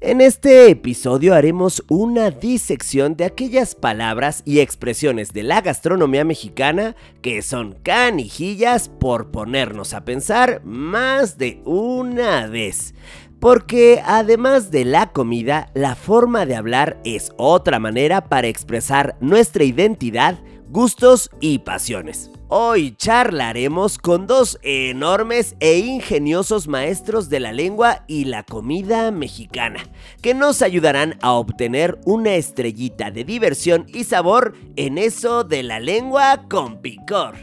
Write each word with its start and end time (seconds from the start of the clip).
En 0.00 0.20
este 0.20 0.68
episodio 0.68 1.34
haremos 1.34 1.82
una 1.88 2.30
disección 2.30 3.16
de 3.16 3.24
aquellas 3.24 3.74
palabras 3.74 4.42
y 4.44 4.60
expresiones 4.60 5.32
de 5.32 5.42
la 5.44 5.60
gastronomía 5.60 6.24
mexicana 6.24 6.94
que 7.22 7.40
son 7.40 7.76
canijillas 7.82 8.88
por 8.88 9.30
ponernos 9.30 9.94
a 9.94 10.04
pensar 10.04 10.60
más 10.64 11.38
de 11.38 11.62
una 11.64 12.48
vez. 12.48 12.94
Porque 13.40 14.02
además 14.04 14.70
de 14.70 14.84
la 14.84 15.12
comida, 15.12 15.70
la 15.74 15.94
forma 15.94 16.46
de 16.46 16.56
hablar 16.56 17.00
es 17.04 17.32
otra 17.36 17.78
manera 17.78 18.28
para 18.28 18.48
expresar 18.48 19.16
nuestra 19.20 19.64
identidad, 19.64 20.38
gustos 20.68 21.30
y 21.40 21.58
pasiones. 21.60 22.30
Hoy 22.56 22.94
charlaremos 22.96 23.98
con 23.98 24.28
dos 24.28 24.60
enormes 24.62 25.56
e 25.58 25.78
ingeniosos 25.78 26.68
maestros 26.68 27.28
de 27.28 27.40
la 27.40 27.50
lengua 27.50 28.04
y 28.06 28.26
la 28.26 28.44
comida 28.44 29.10
mexicana, 29.10 29.82
que 30.22 30.34
nos 30.34 30.62
ayudarán 30.62 31.18
a 31.20 31.32
obtener 31.32 31.98
una 32.04 32.36
estrellita 32.36 33.10
de 33.10 33.24
diversión 33.24 33.86
y 33.88 34.04
sabor 34.04 34.54
en 34.76 34.98
eso 34.98 35.42
de 35.42 35.64
la 35.64 35.80
lengua 35.80 36.44
con 36.48 36.80
picor. 36.80 37.34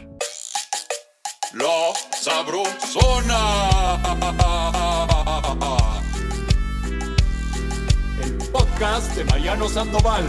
La 1.52 1.92
sabrosona. 2.18 4.00
El 8.24 8.38
podcast 8.50 9.14
de 9.14 9.24
Mariano 9.24 9.68
Sandoval, 9.68 10.24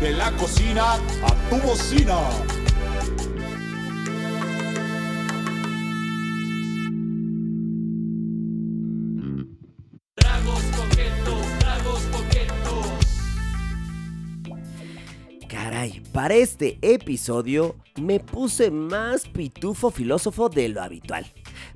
de 0.00 0.12
la 0.12 0.32
cocina 0.38 0.94
a 0.94 1.50
tu 1.50 1.56
bocina. 1.58 2.16
Para 16.12 16.34
este 16.34 16.78
episodio 16.82 17.76
me 18.00 18.20
puse 18.20 18.70
más 18.70 19.28
pitufo 19.28 19.90
filósofo 19.90 20.48
de 20.48 20.68
lo 20.68 20.82
habitual. 20.82 21.26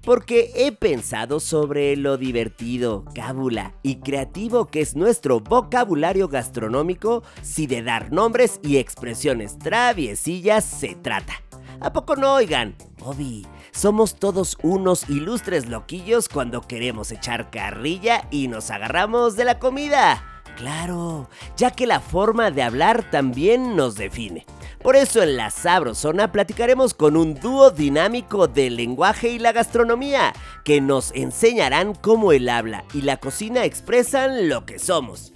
Porque 0.02 0.52
he 0.54 0.72
pensado 0.72 1.40
sobre 1.40 1.96
lo 1.96 2.16
divertido, 2.16 3.04
cábula 3.14 3.74
y 3.82 3.96
creativo 3.96 4.66
que 4.66 4.80
es 4.80 4.96
nuestro 4.96 5.40
vocabulario 5.40 6.28
gastronómico 6.28 7.22
si 7.42 7.66
de 7.66 7.82
dar 7.82 8.12
nombres 8.12 8.60
y 8.62 8.76
expresiones 8.76 9.58
traviesillas 9.58 10.64
se 10.64 10.94
trata. 10.94 11.34
¿A 11.80 11.92
poco 11.92 12.16
no 12.16 12.34
oigan? 12.34 12.74
Obi, 13.00 13.46
somos 13.72 14.16
todos 14.16 14.56
unos 14.62 15.08
ilustres 15.10 15.68
loquillos 15.68 16.28
cuando 16.28 16.62
queremos 16.62 17.10
echar 17.12 17.50
carrilla 17.50 18.26
y 18.30 18.48
nos 18.48 18.70
agarramos 18.70 19.36
de 19.36 19.44
la 19.44 19.58
comida. 19.58 20.35
Claro, 20.56 21.28
ya 21.56 21.70
que 21.70 21.86
la 21.86 22.00
forma 22.00 22.50
de 22.50 22.62
hablar 22.62 23.10
también 23.10 23.76
nos 23.76 23.94
define. 23.94 24.46
Por 24.82 24.96
eso 24.96 25.22
en 25.22 25.36
la 25.36 25.50
Sabrosona 25.50 26.32
platicaremos 26.32 26.94
con 26.94 27.16
un 27.16 27.34
dúo 27.34 27.70
dinámico 27.70 28.48
del 28.48 28.76
lenguaje 28.76 29.28
y 29.28 29.38
la 29.38 29.52
gastronomía, 29.52 30.32
que 30.64 30.80
nos 30.80 31.12
enseñarán 31.14 31.94
cómo 31.94 32.32
el 32.32 32.48
habla 32.48 32.84
y 32.94 33.02
la 33.02 33.18
cocina 33.18 33.64
expresan 33.64 34.48
lo 34.48 34.64
que 34.64 34.78
somos. 34.78 35.32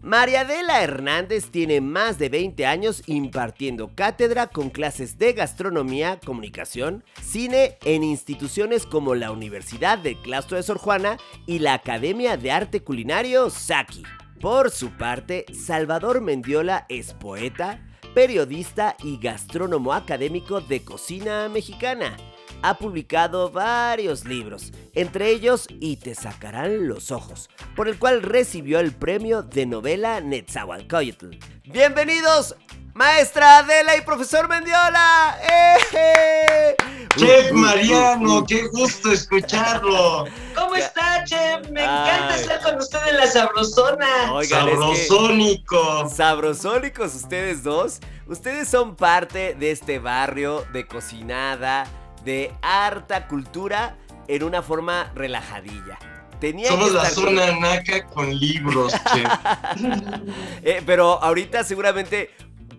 María 0.00 0.40
Adela 0.40 0.82
Hernández 0.82 1.50
tiene 1.50 1.80
más 1.80 2.18
de 2.18 2.28
20 2.28 2.66
años 2.66 3.02
impartiendo 3.06 3.92
cátedra 3.94 4.48
con 4.48 4.70
clases 4.70 5.16
de 5.16 5.32
gastronomía, 5.32 6.18
comunicación, 6.24 7.04
cine 7.20 7.78
en 7.84 8.02
instituciones 8.02 8.84
como 8.84 9.14
la 9.14 9.30
Universidad 9.30 9.98
de 9.98 10.20
Claustro 10.20 10.56
de 10.56 10.64
Sor 10.64 10.78
Juana 10.78 11.18
y 11.46 11.60
la 11.60 11.74
Academia 11.74 12.36
de 12.36 12.50
Arte 12.50 12.82
Culinario 12.82 13.48
Saki. 13.48 14.02
Por 14.42 14.72
su 14.72 14.90
parte, 14.90 15.46
Salvador 15.54 16.20
Mendiola 16.20 16.84
es 16.88 17.14
poeta, 17.14 17.80
periodista 18.12 18.96
y 19.04 19.16
gastrónomo 19.18 19.92
académico 19.92 20.60
de 20.60 20.84
cocina 20.84 21.48
mexicana. 21.48 22.16
Ha 22.60 22.76
publicado 22.76 23.52
varios 23.52 24.24
libros, 24.24 24.72
entre 24.94 25.30
ellos 25.30 25.68
Y 25.78 25.98
te 25.98 26.16
sacarán 26.16 26.88
los 26.88 27.12
ojos, 27.12 27.50
por 27.76 27.86
el 27.86 28.00
cual 28.00 28.20
recibió 28.20 28.80
el 28.80 28.90
premio 28.90 29.44
de 29.44 29.64
novela 29.64 30.20
Netzahualcoyotl. 30.20 31.36
Bienvenidos 31.72 32.56
Maestra 32.94 33.58
Adela 33.58 33.96
y 33.96 34.02
profesor 34.02 34.48
Mendiola. 34.48 35.38
¡Eh! 35.42 36.76
Chef 37.16 37.52
Mariano, 37.52 38.44
qué 38.46 38.66
gusto 38.68 39.12
escucharlo. 39.12 40.26
¿Cómo 40.54 40.74
está, 40.74 41.24
Chef? 41.24 41.68
Me 41.70 41.82
encanta 41.82 42.36
estar 42.36 42.62
con 42.62 42.76
usted 42.78 42.98
en 43.08 43.16
la 43.16 43.26
sabrosona. 43.26 44.32
Oigan, 44.32 44.68
Sabrosónicos. 44.68 46.12
sabrosónicos 46.14 47.14
ustedes 47.14 47.62
dos. 47.62 48.00
Ustedes 48.26 48.68
son 48.68 48.94
parte 48.96 49.54
de 49.54 49.70
este 49.70 49.98
barrio 49.98 50.64
de 50.72 50.86
cocinada, 50.86 51.86
de 52.24 52.52
harta 52.62 53.26
cultura 53.26 53.96
en 54.28 54.42
una 54.42 54.62
forma 54.62 55.10
relajadilla. 55.14 55.98
Somos 56.66 56.92
la 56.92 57.08
zona 57.08 57.52
naca 57.52 58.04
con 58.06 58.36
libros, 58.36 58.92
chef. 58.92 59.30
Eh, 60.64 60.82
pero 60.84 61.22
ahorita 61.22 61.62
seguramente 61.62 62.30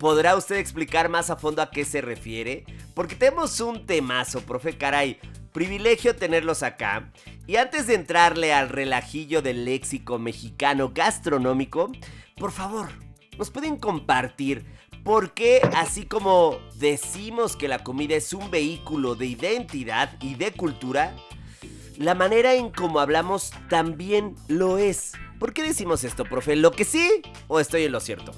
¿Podrá 0.04 0.36
usted 0.36 0.58
explicar 0.58 1.08
más 1.08 1.30
a 1.30 1.38
fondo 1.38 1.62
a 1.62 1.72
qué 1.72 1.86
se 1.86 2.02
refiere? 2.02 2.66
Porque 2.94 3.16
tenemos 3.16 3.62
un 3.62 3.86
temazo, 3.86 4.42
profe, 4.42 4.78
caray. 4.78 5.18
Privilegio 5.54 6.14
tenerlos 6.14 6.62
acá. 6.62 7.10
Y 7.48 7.56
antes 7.56 7.88
de 7.88 7.94
entrarle 7.94 8.52
al 8.52 8.68
relajillo 8.68 9.42
del 9.42 9.64
léxico 9.64 10.20
mexicano 10.20 10.92
gastronómico, 10.94 11.90
por 12.36 12.52
favor, 12.52 12.90
¿nos 13.38 13.50
pueden 13.50 13.78
compartir 13.78 14.66
por 15.06 15.34
qué, 15.34 15.62
así 15.74 16.06
como 16.06 16.58
decimos 16.76 17.56
que 17.56 17.70
la 17.70 17.82
comida 17.82 18.18
es 18.18 18.34
un 18.34 18.52
vehículo 18.52 19.16
de 19.16 19.28
identidad 19.28 20.18
y 20.20 20.36
de 20.36 20.52
cultura, 20.52 21.16
la 21.98 22.14
manera 22.14 22.56
en 22.56 22.72
cómo 22.72 23.00
hablamos 23.00 23.52
también 23.70 24.36
lo 24.50 24.78
es? 24.78 25.14
¿Por 25.40 25.54
qué 25.54 25.64
decimos 25.64 26.04
esto, 26.04 26.26
profe? 26.26 26.58
¿Lo 26.58 26.72
que 26.72 26.84
sí 26.84 27.22
o 27.48 27.62
estoy 27.62 27.84
en 27.84 27.94
lo 27.94 28.02
cierto? 28.02 28.34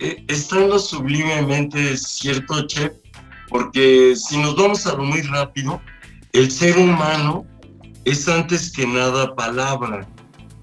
Eh, 0.00 0.24
está 0.28 0.60
en 0.60 0.70
lo 0.70 0.78
sublimemente 0.78 1.96
cierto, 1.96 2.66
Chef, 2.66 2.92
porque 3.48 4.14
si 4.16 4.38
nos 4.38 4.56
vamos 4.56 4.86
a 4.86 4.94
lo 4.96 5.04
muy 5.04 5.22
rápido, 5.22 5.80
el 6.32 6.50
ser 6.50 6.76
humano 6.76 7.46
es 8.04 8.28
antes 8.28 8.72
que 8.72 8.86
nada 8.86 9.34
palabra. 9.34 10.06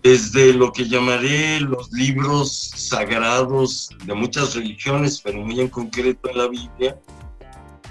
Desde 0.04 0.54
lo 0.54 0.72
que 0.72 0.88
llamaré 0.88 1.60
los 1.60 1.92
libros 1.92 2.72
sagrados 2.76 3.90
de 4.06 4.16
muchas 4.16 4.56
religiones, 4.56 5.22
pero 5.24 5.40
muy 5.42 5.60
en 5.60 5.70
concreto 5.70 6.28
en 6.30 6.38
la 6.38 6.48
Biblia, 6.48 7.00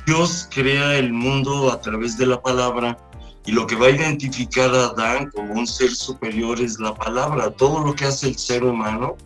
Dios 0.06 0.48
crea 0.50 0.96
el 0.98 1.12
mundo 1.12 1.70
a 1.70 1.80
través 1.80 2.18
de 2.18 2.26
la 2.26 2.42
palabra 2.42 2.98
y 3.46 3.52
lo 3.52 3.66
que 3.66 3.76
va 3.76 3.86
a 3.86 3.90
identificar 3.90 4.74
a 4.74 4.86
Adán 4.86 5.30
como 5.30 5.54
un 5.54 5.66
ser 5.66 5.90
superior 5.90 6.60
es 6.60 6.80
la 6.80 6.94
palabra. 6.94 7.50
Todo 7.50 7.84
lo 7.84 7.94
que 7.94 8.06
hace 8.06 8.28
el 8.28 8.36
ser 8.36 8.64
humano 8.64 9.16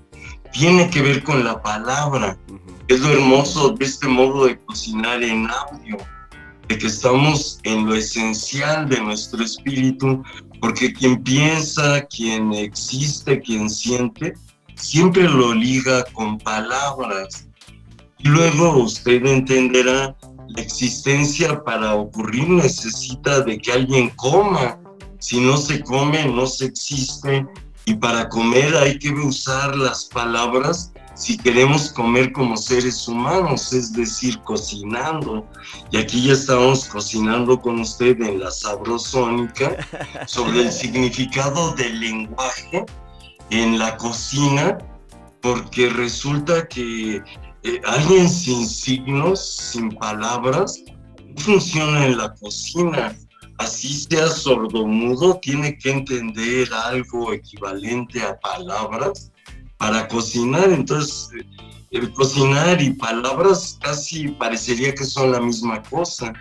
tiene 0.54 0.88
que 0.88 1.02
ver 1.02 1.22
con 1.24 1.44
la 1.44 1.60
palabra. 1.60 2.38
Es 2.86 3.00
lo 3.00 3.10
hermoso 3.10 3.70
de 3.70 3.84
este 3.84 4.06
modo 4.06 4.46
de 4.46 4.56
cocinar 4.56 5.22
en 5.22 5.48
audio, 5.50 5.98
de 6.68 6.78
que 6.78 6.86
estamos 6.86 7.58
en 7.64 7.86
lo 7.86 7.94
esencial 7.94 8.88
de 8.88 9.00
nuestro 9.00 9.42
espíritu, 9.42 10.22
porque 10.60 10.92
quien 10.92 11.22
piensa, 11.22 12.02
quien 12.06 12.52
existe, 12.52 13.40
quien 13.40 13.68
siente, 13.68 14.34
siempre 14.76 15.24
lo 15.24 15.52
liga 15.54 16.04
con 16.12 16.38
palabras. 16.38 17.48
Y 18.18 18.28
luego 18.28 18.76
usted 18.78 19.26
entenderá, 19.26 20.16
la 20.46 20.62
existencia 20.62 21.64
para 21.64 21.94
ocurrir 21.94 22.48
necesita 22.48 23.40
de 23.40 23.58
que 23.58 23.72
alguien 23.72 24.10
coma. 24.10 24.78
Si 25.18 25.40
no 25.40 25.56
se 25.56 25.82
come, 25.82 26.26
no 26.28 26.46
se 26.46 26.66
existe 26.66 27.44
y 27.86 27.94
para 27.94 28.28
comer 28.28 28.74
hay 28.76 28.98
que 28.98 29.10
usar 29.10 29.76
las 29.76 30.06
palabras 30.06 30.92
si 31.14 31.36
queremos 31.36 31.92
comer 31.92 32.32
como 32.32 32.56
seres 32.56 33.06
humanos, 33.06 33.72
es 33.72 33.92
decir, 33.92 34.38
cocinando. 34.40 35.46
Y 35.92 35.98
aquí 35.98 36.26
ya 36.26 36.32
estamos 36.32 36.86
cocinando 36.86 37.60
con 37.60 37.80
usted 37.80 38.20
en 38.20 38.40
la 38.40 38.50
sabrosónica 38.50 39.76
sobre 40.26 40.62
el 40.62 40.72
significado 40.72 41.72
del 41.74 42.00
lenguaje 42.00 42.84
en 43.50 43.78
la 43.78 43.96
cocina, 43.96 44.78
porque 45.40 45.88
resulta 45.90 46.66
que 46.66 47.22
eh, 47.62 47.80
alguien 47.86 48.28
sin 48.28 48.66
signos, 48.66 49.70
sin 49.72 49.90
palabras, 49.96 50.82
funciona 51.36 52.06
en 52.06 52.18
la 52.18 52.34
cocina 52.34 53.16
así 53.58 53.94
sea 53.94 54.28
sordomudo, 54.28 55.38
tiene 55.40 55.76
que 55.78 55.90
entender 55.90 56.68
algo 56.72 57.32
equivalente 57.32 58.22
a 58.22 58.38
palabras 58.40 59.32
para 59.76 60.08
cocinar. 60.08 60.70
Entonces, 60.70 61.30
el 61.90 62.12
cocinar 62.12 62.80
y 62.80 62.90
palabras 62.90 63.78
casi 63.80 64.28
parecería 64.28 64.94
que 64.94 65.04
son 65.04 65.32
la 65.32 65.40
misma 65.40 65.82
cosa. 65.82 66.32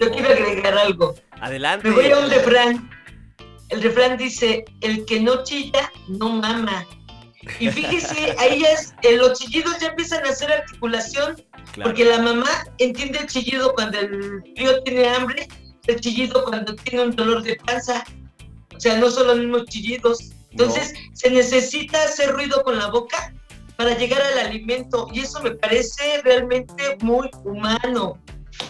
Yo 0.00 0.10
quiero 0.10 0.28
agregar 0.28 0.78
algo. 0.78 1.14
Adelante. 1.40 1.88
Me 1.88 1.94
voy 1.94 2.10
a 2.10 2.18
un 2.18 2.30
refrán 2.30 2.90
el 3.70 3.82
refrán 3.82 4.16
dice, 4.16 4.64
el 4.80 5.04
que 5.06 5.20
no 5.20 5.44
chilla, 5.44 5.90
no 6.08 6.28
mama. 6.28 6.86
Y 7.58 7.70
fíjese, 7.70 8.34
ahí 8.38 8.60
ya 8.60 8.72
es, 8.72 8.94
eh, 9.02 9.16
los 9.16 9.38
chillidos 9.38 9.78
ya 9.78 9.88
empiezan 9.88 10.26
a 10.26 10.30
hacer 10.30 10.52
articulación, 10.52 11.42
porque 11.82 12.04
la 12.04 12.18
mamá 12.18 12.50
entiende 12.78 13.20
el 13.20 13.26
chillido 13.26 13.72
cuando 13.74 13.98
el 13.98 14.42
crío 14.56 14.82
tiene 14.82 15.08
hambre, 15.08 15.48
el 15.86 16.00
chillido 16.00 16.44
cuando 16.44 16.74
tiene 16.76 17.04
un 17.04 17.16
dolor 17.16 17.42
de 17.42 17.56
panza. 17.56 18.04
O 18.76 18.80
sea, 18.80 18.98
no 18.98 19.10
son 19.10 19.26
los 19.26 19.38
mismos 19.38 19.66
chillidos. 19.66 20.32
Entonces, 20.50 20.94
se 21.12 21.30
necesita 21.30 22.02
hacer 22.02 22.32
ruido 22.32 22.62
con 22.64 22.78
la 22.78 22.88
boca 22.88 23.32
para 23.76 23.96
llegar 23.96 24.20
al 24.20 24.38
alimento. 24.38 25.08
Y 25.12 25.20
eso 25.20 25.40
me 25.42 25.52
parece 25.52 26.20
realmente 26.22 26.96
muy 27.02 27.30
humano. 27.44 28.18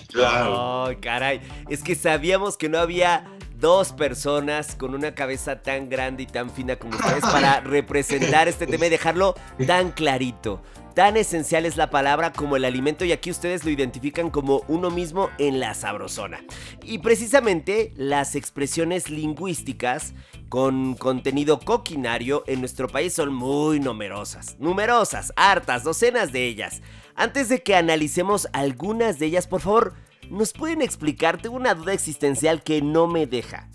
Claro. 0.09 0.87
Ay, 0.87 0.97
caray. 0.97 1.41
Es 1.69 1.83
que 1.83 1.95
sabíamos 1.95 2.57
que 2.57 2.69
no 2.69 2.79
había 2.79 3.25
dos 3.61 3.93
personas 3.93 4.75
con 4.75 4.95
una 4.95 5.15
cabeza 5.15 5.63
tan 5.63 5.89
grande 5.89 6.25
y 6.25 6.27
tan 6.27 6.51
fina 6.51 6.77
como 6.77 6.97
ustedes 6.97 7.23
para 7.33 7.61
representar 7.61 8.49
este 8.49 8.67
tema 8.67 8.87
y 8.87 8.91
dejarlo 8.91 9.35
tan 9.67 9.93
clarito. 9.93 10.63
Tan 11.01 11.17
esencial 11.17 11.65
es 11.65 11.79
la 11.79 11.89
palabra 11.89 12.31
como 12.31 12.57
el 12.57 12.65
alimento 12.67 13.07
y 13.07 13.13
aquí 13.13 13.31
ustedes 13.31 13.65
lo 13.65 13.71
identifican 13.71 14.29
como 14.29 14.65
uno 14.69 14.91
mismo 14.91 15.31
en 15.39 15.59
la 15.59 15.73
sabrosona. 15.73 16.45
Y 16.85 16.99
precisamente 16.99 17.95
las 17.97 18.35
expresiones 18.35 19.09
lingüísticas 19.09 20.13
con 20.51 20.93
contenido 20.93 21.59
coquinario 21.59 22.45
en 22.47 22.61
nuestro 22.61 22.87
país 22.87 23.15
son 23.15 23.33
muy 23.33 23.81
numerosas. 23.81 24.57
Numerosas, 24.59 25.33
hartas, 25.37 25.85
docenas 25.85 26.33
de 26.33 26.47
ellas. 26.47 26.83
Antes 27.15 27.49
de 27.49 27.63
que 27.63 27.77
analicemos 27.77 28.47
algunas 28.53 29.19
de 29.19 29.25
ellas, 29.25 29.47
por 29.47 29.63
favor, 29.63 29.95
¿nos 30.29 30.53
pueden 30.53 30.83
explicar? 30.83 31.41
Tengo 31.41 31.57
una 31.57 31.75
duda 31.75 31.95
existencial 31.95 32.63
que 32.63 32.83
no 32.83 33.07
me 33.07 33.27
deja. 33.27 33.71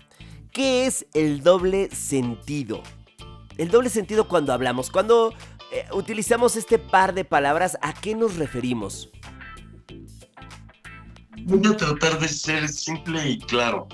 ¿Qué 0.52 0.86
es 0.86 1.06
el 1.12 1.42
doble 1.42 1.90
sentido? 1.90 2.84
El 3.58 3.70
doble 3.70 3.88
sentido 3.88 4.28
cuando 4.28 4.52
hablamos, 4.52 4.90
cuando 4.90 5.34
eh, 5.72 5.86
utilizamos 5.92 6.56
este 6.56 6.78
par 6.78 7.14
de 7.14 7.24
palabras, 7.24 7.78
¿a 7.82 7.92
qué 7.92 8.14
nos 8.14 8.36
referimos? 8.36 9.10
Voy 11.44 11.66
a 11.66 11.76
tratar 11.76 12.18
de 12.18 12.28
ser 12.28 12.68
simple 12.68 13.30
y 13.30 13.38
claro. 13.38 13.86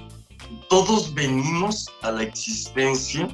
Todos 0.69 1.13
venimos 1.15 1.87
a 2.03 2.11
la 2.13 2.23
existencia 2.23 3.29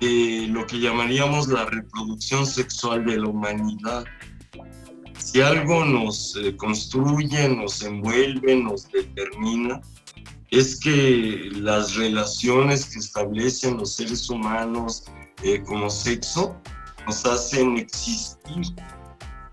de 0.00 0.46
lo 0.50 0.66
que 0.66 0.80
llamaríamos 0.80 1.48
la 1.48 1.64
reproducción 1.66 2.46
sexual 2.46 3.04
de 3.04 3.18
la 3.18 3.28
humanidad 3.28 4.04
si 5.24 5.40
algo 5.40 5.84
nos 5.84 6.36
eh, 6.36 6.54
construye, 6.56 7.48
nos 7.48 7.82
envuelve, 7.82 8.56
nos 8.56 8.90
determina, 8.92 9.80
es 10.50 10.78
que 10.78 11.48
las 11.54 11.96
relaciones 11.96 12.86
que 12.86 12.98
establecen 12.98 13.78
los 13.78 13.94
seres 13.94 14.28
humanos 14.28 15.04
eh, 15.42 15.62
como 15.66 15.88
sexo 15.88 16.60
nos 17.06 17.24
hacen 17.26 17.78
existir. 17.78 18.74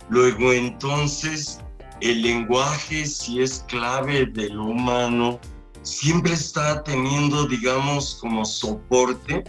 Luego 0.09 0.53
entonces 0.53 1.59
el 2.01 2.21
lenguaje, 2.21 3.05
si 3.05 3.41
es 3.41 3.63
clave 3.67 4.25
de 4.25 4.49
lo 4.49 4.65
humano, 4.65 5.39
siempre 5.83 6.33
está 6.33 6.83
teniendo, 6.83 7.45
digamos, 7.45 8.17
como 8.19 8.43
soporte 8.45 9.43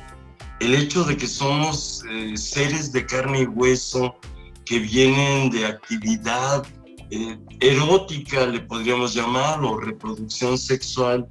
el 0.63 0.75
hecho 0.75 1.05
de 1.05 1.17
que 1.17 1.27
somos 1.27 2.05
eh, 2.09 2.37
seres 2.37 2.93
de 2.93 3.05
carne 3.05 3.41
y 3.41 3.47
hueso, 3.47 4.15
que 4.65 4.79
vienen 4.79 5.51
de 5.51 5.67
actividad 5.67 6.65
eh, 7.11 7.37
erótica, 7.61 8.47
le 8.47 8.61
podríamos 8.61 9.13
llamar, 9.13 9.61
o 9.63 9.79
reproducción 9.79 10.57
sexual. 10.57 11.27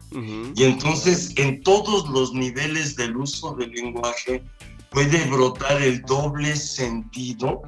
Y 0.55 0.63
entonces 0.63 1.33
en 1.37 1.63
todos 1.63 2.09
los 2.09 2.33
niveles 2.33 2.95
del 2.95 3.15
uso 3.15 3.53
del 3.53 3.71
lenguaje 3.71 4.43
puede 4.91 5.25
brotar 5.29 5.81
el 5.81 6.01
doble 6.03 6.55
sentido. 6.55 7.61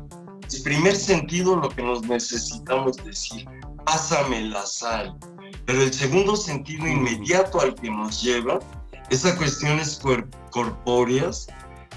El 0.54 0.62
primer 0.62 0.96
sentido, 0.96 1.56
lo 1.56 1.70
que 1.70 1.82
nos 1.82 2.04
necesitamos 2.04 2.98
decir, 2.98 3.46
pásame 3.86 4.42
la 4.50 4.66
sal. 4.66 5.18
Pero 5.66 5.82
el 5.82 5.94
segundo 5.94 6.36
sentido 6.36 6.86
inmediato 6.86 7.62
al 7.62 7.74
que 7.76 7.90
nos 7.90 8.22
lleva 8.22 8.60
es 9.10 9.26
a 9.26 9.36
cuestiones 9.38 10.02
corpóreas 10.52 11.48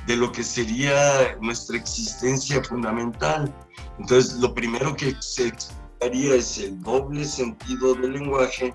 de 0.07 0.17
lo 0.17 0.31
que 0.31 0.45
sería 0.45 1.37
nuestra 1.41 1.77
existencia 1.77 2.63
fundamental. 2.63 3.53
Entonces, 3.99 4.35
lo 4.35 4.55
primero 4.55 4.95
que 4.95 5.15
se 5.21 5.49
explicaría 5.49 6.37
es 6.37 6.59
el 6.59 6.81
doble 6.83 7.25
sentido 7.25 7.95
del 7.95 8.13
lenguaje, 8.13 8.73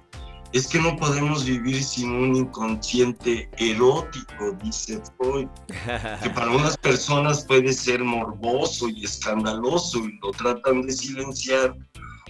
es 0.53 0.67
que 0.67 0.79
no 0.79 0.95
podemos 0.97 1.45
vivir 1.45 1.83
sin 1.83 2.11
un 2.11 2.35
inconsciente 2.35 3.49
erótico, 3.57 4.57
dice 4.63 5.01
Freud, 5.17 5.47
que 6.21 6.29
para 6.35 6.51
unas 6.51 6.77
personas 6.77 7.45
puede 7.45 7.71
ser 7.73 8.03
morboso 8.03 8.89
y 8.89 9.05
escandaloso 9.05 9.99
y 9.99 10.19
lo 10.21 10.31
tratan 10.31 10.81
de 10.81 10.91
silenciar, 10.91 11.75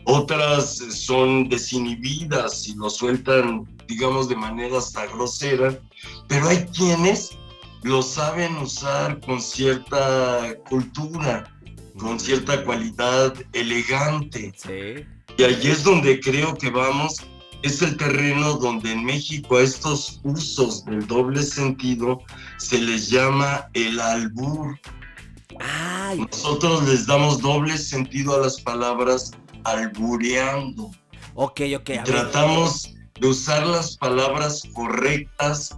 otras 0.06 0.78
son 0.78 1.50
desinhibidas 1.50 2.68
y 2.68 2.76
lo 2.76 2.90
sueltan, 2.90 3.66
digamos, 3.88 4.30
de 4.30 4.36
manera 4.36 4.78
hasta 4.78 5.06
grosera, 5.08 5.80
pero 6.28 6.48
hay 6.48 6.66
quienes 6.76 7.32
lo 7.84 8.02
saben 8.02 8.56
usar 8.58 9.20
con 9.22 9.42
cierta 9.42 10.56
cultura, 10.70 11.52
con 11.98 12.20
cierta 12.20 12.64
cualidad 12.64 13.34
elegante. 13.54 14.54
Y 15.38 15.44
ahí 15.44 15.62
es 15.64 15.84
donde 15.84 16.20
creo 16.20 16.54
que 16.56 16.70
vamos, 16.70 17.18
es 17.64 17.82
el 17.82 17.98
terreno 17.98 18.54
donde 18.56 18.92
en 18.92 19.06
México 19.06 19.58
a 19.58 19.62
estos 19.62 20.20
usos 20.24 20.86
del 20.86 21.06
doble 21.08 21.44
sentido 21.44 22.22
se 22.58 22.80
les 22.80 23.10
llama 23.10 23.70
el 23.74 24.00
albur. 24.00 24.80
Nosotros 26.18 26.88
les 26.88 27.06
damos 27.06 27.42
doble 27.42 27.78
sentido 27.78 28.36
a 28.36 28.40
las 28.40 28.60
palabras 28.62 29.32
albureando. 29.64 30.92
Ok, 31.36 31.62
ok. 31.78 31.92
tratamos 32.04 32.94
de 33.20 33.28
usar 33.28 33.66
las 33.68 33.96
palabras 33.98 34.64
correctas 34.74 35.78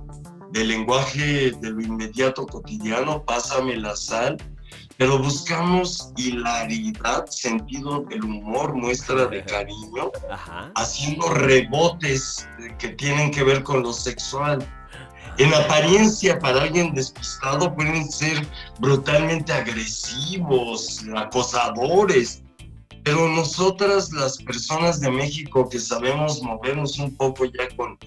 del 0.52 0.70
lenguaje 0.70 1.52
de 1.52 1.72
lo 1.72 1.82
inmediato 1.82 2.46
cotidiano, 2.46 3.24
pásame 3.24 3.76
la 3.78 3.96
sal, 3.96 4.38
pero 4.98 5.18
buscamos 5.18 6.12
hilaridad, 6.18 7.26
sentido 7.28 8.02
del 8.10 8.24
humor, 8.24 8.76
muestra 8.76 9.26
de 9.26 9.44
cariño, 9.44 10.12
haciendo 10.76 11.30
rebotes 11.30 12.48
que 12.78 12.90
tienen 12.90 13.32
que 13.32 13.44
ver 13.44 13.64
con 13.64 13.84
lo 13.84 13.94
sexual. 13.94 14.66
En 15.40 15.52
apariencia, 15.54 16.38
para 16.38 16.62
alguien 16.62 16.94
despistado, 16.94 17.74
pueden 17.74 18.10
ser 18.10 18.48
brutalmente 18.80 19.52
agresivos, 19.52 21.04
acosadores, 21.16 22.44
pero 23.04 23.28
nosotras, 23.30 24.12
las 24.14 24.38
personas 24.38 25.00
de 25.00 25.10
México 25.10 25.68
que 25.68 25.80
sabemos 25.80 26.42
movernos 26.42 27.00
un 27.00 27.16
poco 27.16 27.46
ya 27.46 27.68
con 27.76 27.98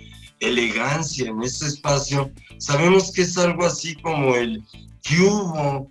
elegancia 0.41 1.29
en 1.29 1.43
ese 1.43 1.67
espacio, 1.67 2.31
sabemos 2.59 3.11
que 3.13 3.23
es 3.23 3.37
algo 3.37 3.67
así 3.67 3.95
como 3.97 4.37
el 4.37 4.63
¿qué 5.03 5.21
hubo? 5.21 5.89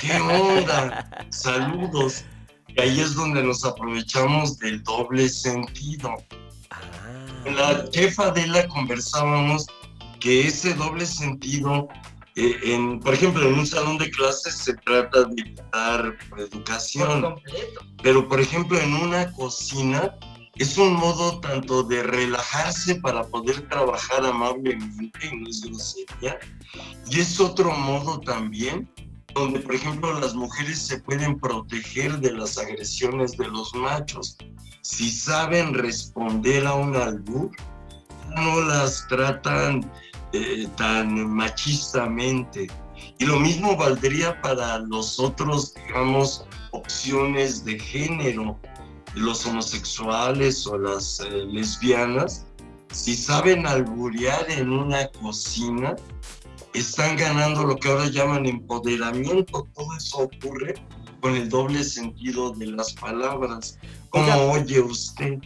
¿Qué 0.00 0.20
onda? 0.20 1.26
Saludos. 1.30 2.24
Y 2.68 2.80
ahí 2.80 3.00
es 3.00 3.14
donde 3.14 3.42
nos 3.42 3.64
aprovechamos 3.64 4.58
del 4.58 4.82
doble 4.82 5.28
sentido. 5.28 6.14
En 7.44 7.56
la 7.56 7.84
jefa 7.92 8.30
de 8.32 8.46
la 8.48 8.66
conversábamos 8.68 9.66
que 10.20 10.46
ese 10.48 10.74
doble 10.74 11.06
sentido, 11.06 11.88
eh, 12.34 12.58
en, 12.64 12.98
por 13.00 13.14
ejemplo, 13.14 13.48
en 13.48 13.54
un 13.54 13.66
salón 13.66 13.98
de 13.98 14.10
clases 14.10 14.56
se 14.56 14.74
trata 14.74 15.24
de 15.24 15.54
dar 15.72 16.16
educación, 16.38 17.36
pero 18.02 18.26
por 18.26 18.40
ejemplo 18.40 18.78
en 18.80 18.94
una 18.94 19.30
cocina 19.32 20.12
es 20.56 20.76
un 20.78 20.94
modo 20.94 21.38
tanto 21.40 21.82
de 21.82 22.02
relajarse 22.02 22.96
para 22.96 23.22
poder 23.24 23.68
trabajar 23.68 24.24
amablemente 24.24 25.18
y 25.30 25.36
no 25.36 25.48
es 25.48 25.60
grosería, 25.60 26.38
y 27.08 27.20
es 27.20 27.38
otro 27.38 27.70
modo 27.72 28.18
también 28.20 28.88
donde, 29.36 29.60
por 29.60 29.74
ejemplo, 29.74 30.18
las 30.18 30.34
mujeres 30.34 30.78
se 30.78 30.98
pueden 31.00 31.38
proteger 31.38 32.18
de 32.18 32.32
las 32.32 32.58
agresiones 32.58 33.36
de 33.36 33.48
los 33.48 33.74
machos. 33.74 34.36
Si 34.82 35.10
saben 35.10 35.74
responder 35.74 36.66
a 36.66 36.74
un 36.74 36.96
albur, 36.96 37.50
no 38.34 38.60
las 38.62 39.06
tratan 39.08 39.90
eh, 40.32 40.66
tan 40.76 41.28
machistamente. 41.28 42.66
Y 43.18 43.26
lo 43.26 43.38
mismo 43.38 43.76
valdría 43.76 44.40
para 44.42 44.78
los 44.78 45.20
otros, 45.20 45.74
digamos, 45.74 46.44
opciones 46.72 47.64
de 47.64 47.78
género 47.78 48.58
los 49.16 49.46
homosexuales 49.46 50.66
o 50.66 50.78
las 50.78 51.20
eh, 51.20 51.30
lesbianas, 51.46 52.44
si 52.92 53.16
saben 53.16 53.66
alburear 53.66 54.48
en 54.50 54.70
una 54.70 55.08
cocina, 55.08 55.96
están 56.78 57.16
ganando 57.16 57.64
lo 57.64 57.76
que 57.76 57.88
ahora 57.88 58.06
llaman 58.06 58.46
empoderamiento. 58.46 59.66
Todo 59.74 59.96
eso 59.96 60.18
ocurre 60.18 60.74
con 61.20 61.34
el 61.34 61.48
doble 61.48 61.82
sentido 61.82 62.52
de 62.52 62.66
las 62.66 62.92
palabras. 62.94 63.78
¿Cómo 64.10 64.52
oye 64.52 64.80
usted? 64.80 65.38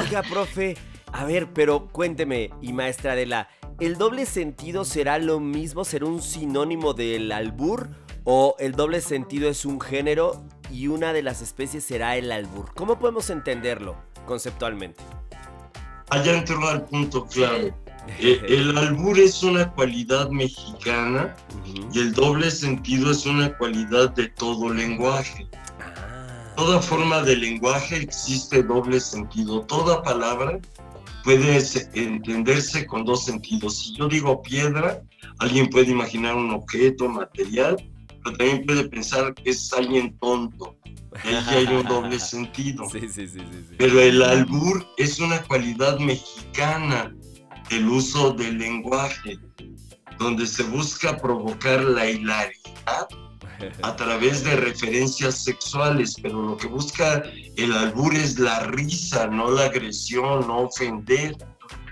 Oiga, 0.00 0.22
profe, 0.22 0.76
A 1.12 1.24
ver, 1.24 1.52
pero 1.52 1.88
cuénteme, 1.88 2.50
y 2.60 2.72
maestra 2.72 3.12
Adela, 3.12 3.48
¿el 3.80 3.96
doble 3.96 4.26
sentido 4.26 4.84
será 4.84 5.18
lo 5.18 5.40
mismo, 5.40 5.84
será 5.84 6.06
un 6.06 6.22
sinónimo 6.22 6.94
del 6.94 7.32
albur? 7.32 7.88
¿O 8.24 8.56
el 8.58 8.72
doble 8.72 9.00
sentido 9.00 9.48
es 9.48 9.64
un 9.64 9.80
género 9.80 10.44
y 10.70 10.88
una 10.88 11.14
de 11.14 11.22
las 11.22 11.40
especies 11.40 11.82
será 11.82 12.16
el 12.16 12.30
albur? 12.30 12.74
¿Cómo 12.74 12.98
podemos 12.98 13.30
entenderlo 13.30 13.96
conceptualmente? 14.26 15.02
Allá 16.10 16.36
entró 16.36 16.66
al 16.68 16.84
punto 16.84 17.26
claro. 17.26 17.74
Eh, 18.18 18.40
el 18.48 18.76
albur 18.76 19.18
es 19.18 19.42
una 19.42 19.70
cualidad 19.72 20.30
mexicana 20.30 21.36
y 21.92 21.98
el 21.98 22.12
doble 22.12 22.50
sentido 22.50 23.10
es 23.10 23.26
una 23.26 23.56
cualidad 23.56 24.10
de 24.10 24.28
todo 24.28 24.72
lenguaje. 24.72 25.46
Ah. 25.80 26.54
Toda 26.56 26.80
forma 26.80 27.22
de 27.22 27.36
lenguaje 27.36 27.96
existe 27.96 28.62
doble 28.62 29.00
sentido. 29.00 29.60
Toda 29.62 30.02
palabra 30.02 30.58
puede 31.22 31.62
entenderse 31.94 32.86
con 32.86 33.04
dos 33.04 33.24
sentidos. 33.26 33.78
Si 33.78 33.94
yo 33.94 34.08
digo 34.08 34.42
piedra, 34.42 35.02
alguien 35.38 35.68
puede 35.68 35.90
imaginar 35.90 36.34
un 36.34 36.50
objeto 36.50 37.08
material, 37.08 37.76
pero 38.24 38.36
también 38.36 38.66
puede 38.66 38.88
pensar 38.88 39.34
que 39.34 39.50
es 39.50 39.72
alguien 39.72 40.16
tonto. 40.18 40.76
Ahí 41.24 41.36
hay 41.50 41.66
un 41.66 41.84
doble 41.84 42.18
sentido. 42.34 42.84
pero 43.76 44.00
el 44.00 44.22
albur 44.22 44.86
es 44.96 45.20
una 45.20 45.42
cualidad 45.42 45.98
mexicana 45.98 47.14
el 47.70 47.88
uso 47.88 48.32
del 48.32 48.58
lenguaje, 48.58 49.38
donde 50.18 50.46
se 50.46 50.62
busca 50.64 51.16
provocar 51.16 51.82
la 51.82 52.08
hilaridad 52.08 53.08
a 53.82 53.96
través 53.96 54.44
de 54.44 54.56
referencias 54.56 55.42
sexuales, 55.44 56.16
pero 56.22 56.42
lo 56.42 56.56
que 56.56 56.68
busca 56.68 57.22
el 57.56 57.72
albur 57.72 58.14
es 58.14 58.38
la 58.38 58.60
risa, 58.66 59.26
no 59.26 59.50
la 59.50 59.64
agresión, 59.64 60.46
no 60.46 60.60
ofender, 60.60 61.36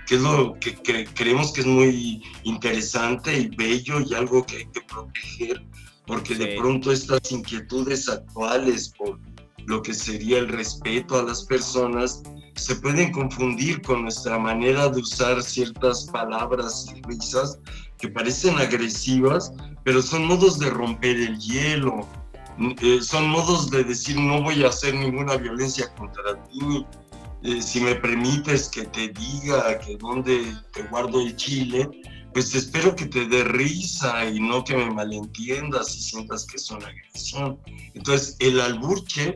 que 0.07 0.15
es 0.15 0.21
lo 0.21 0.57
que, 0.59 1.05
creemos 1.13 1.51
que 1.51 1.61
es 1.61 1.67
muy 1.67 2.23
interesante 2.43 3.37
y 3.37 3.47
bello 3.49 3.99
y 3.99 4.13
algo 4.13 4.45
que 4.45 4.57
hay 4.57 4.65
que 4.67 4.81
proteger, 4.81 5.61
porque 6.05 6.35
de 6.35 6.55
pronto 6.57 6.91
estas 6.91 7.31
inquietudes 7.31 8.07
actuales 8.07 8.93
por 8.97 9.19
lo 9.65 9.81
que 9.81 9.93
sería 9.93 10.39
el 10.39 10.47
respeto 10.47 11.19
a 11.19 11.23
las 11.23 11.43
personas 11.43 12.23
se 12.57 12.75
pueden 12.75 13.11
confundir 13.11 13.81
con 13.81 14.03
nuestra 14.03 14.37
manera 14.37 14.89
de 14.89 15.01
usar 15.01 15.41
ciertas 15.41 16.05
palabras 16.05 16.87
y 16.95 17.01
risas 17.03 17.59
que 17.97 18.09
parecen 18.09 18.57
agresivas, 18.57 19.51
pero 19.83 20.01
son 20.01 20.25
modos 20.25 20.59
de 20.59 20.69
romper 20.69 21.17
el 21.17 21.39
hielo, 21.39 22.07
eh, 22.81 22.99
son 23.01 23.29
modos 23.29 23.69
de 23.69 23.83
decir 23.83 24.17
no 24.17 24.41
voy 24.41 24.63
a 24.63 24.69
hacer 24.69 24.95
ninguna 24.95 25.37
violencia 25.37 25.93
contra 25.95 26.43
ti, 26.45 26.85
eh, 27.43 27.61
si 27.61 27.79
me 27.81 27.95
permites 27.95 28.69
que 28.69 28.85
te 28.85 29.09
diga 29.09 29.77
que 29.79 29.95
dónde 29.97 30.55
te 30.73 30.83
guardo 30.83 31.21
el 31.21 31.35
chile, 31.35 31.87
pues 32.33 32.53
espero 32.55 32.95
que 32.95 33.05
te 33.05 33.27
dé 33.27 33.43
risa 33.43 34.25
y 34.29 34.39
no 34.39 34.63
que 34.63 34.75
me 34.75 34.89
malentiendas 34.91 35.95
y 35.95 36.01
sientas 36.01 36.45
que 36.45 36.57
es 36.57 36.69
una 36.71 36.87
agresión. 36.87 37.59
Entonces, 37.93 38.35
el 38.39 38.59
alburche 38.59 39.33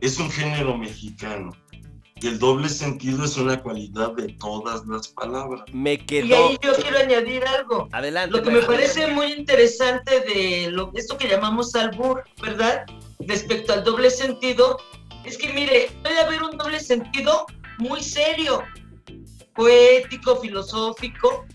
es 0.00 0.18
un 0.18 0.30
género 0.30 0.76
mexicano 0.76 1.52
y 2.20 2.26
el 2.26 2.38
doble 2.38 2.68
sentido 2.68 3.24
es 3.24 3.36
una 3.36 3.60
cualidad 3.60 4.12
de 4.12 4.32
todas 4.34 4.86
las 4.86 5.08
palabras. 5.08 5.62
Me 5.72 5.98
quedó... 5.98 6.26
Y 6.26 6.32
ahí 6.32 6.58
yo 6.62 6.74
quiero 6.74 6.98
añadir 6.98 7.44
algo. 7.46 7.88
Adelante. 7.92 8.36
Lo 8.36 8.42
que 8.42 8.50
me 8.50 8.62
parece 8.62 9.06
muy 9.08 9.32
interesante 9.32 10.20
de 10.20 10.70
lo, 10.70 10.90
esto 10.94 11.16
que 11.16 11.28
llamamos 11.28 11.74
albur, 11.74 12.24
¿verdad? 12.42 12.84
Respecto 13.20 13.72
al 13.72 13.84
doble 13.84 14.10
sentido, 14.10 14.78
es 15.24 15.38
que 15.38 15.52
mire, 15.52 15.90
puede 16.02 16.18
haber 16.20 16.42
un 16.42 16.56
doble 16.56 16.80
sentido 16.80 17.46
muy 17.78 18.02
serio, 18.02 18.62
poético, 19.54 20.36
filosófico, 20.36 21.46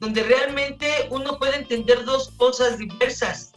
donde 0.00 0.22
realmente 0.22 1.08
uno 1.10 1.38
puede 1.38 1.56
entender 1.56 2.04
dos 2.04 2.30
cosas 2.36 2.78
diversas. 2.78 3.52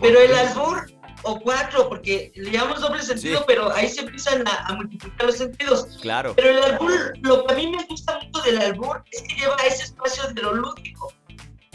Pero 0.00 0.20
el 0.20 0.34
albur 0.34 0.86
o 1.22 1.40
cuatro, 1.40 1.88
porque 1.88 2.32
le 2.34 2.50
llamamos 2.50 2.80
doble 2.80 3.02
sentido, 3.02 3.44
pero 3.46 3.72
ahí 3.72 3.88
se 3.88 4.02
empiezan 4.02 4.44
a, 4.46 4.74
multiplicar 4.74 5.26
los 5.26 5.36
sentidos. 5.36 5.98
Claro. 6.00 6.34
Pero 6.36 6.50
el 6.50 6.62
albur, 6.62 7.12
lo 7.20 7.44
que 7.44 7.52
a 7.52 7.56
mí 7.56 7.66
me 7.68 7.84
gusta 7.84 8.18
mucho 8.18 8.42
del 8.42 8.60
albur 8.60 9.02
es 9.10 9.22
que 9.22 9.34
lleva 9.34 9.56
ese 9.66 9.84
espacio 9.84 10.24
de 10.32 10.42
lo 10.42 10.54
lúdico. 10.54 11.12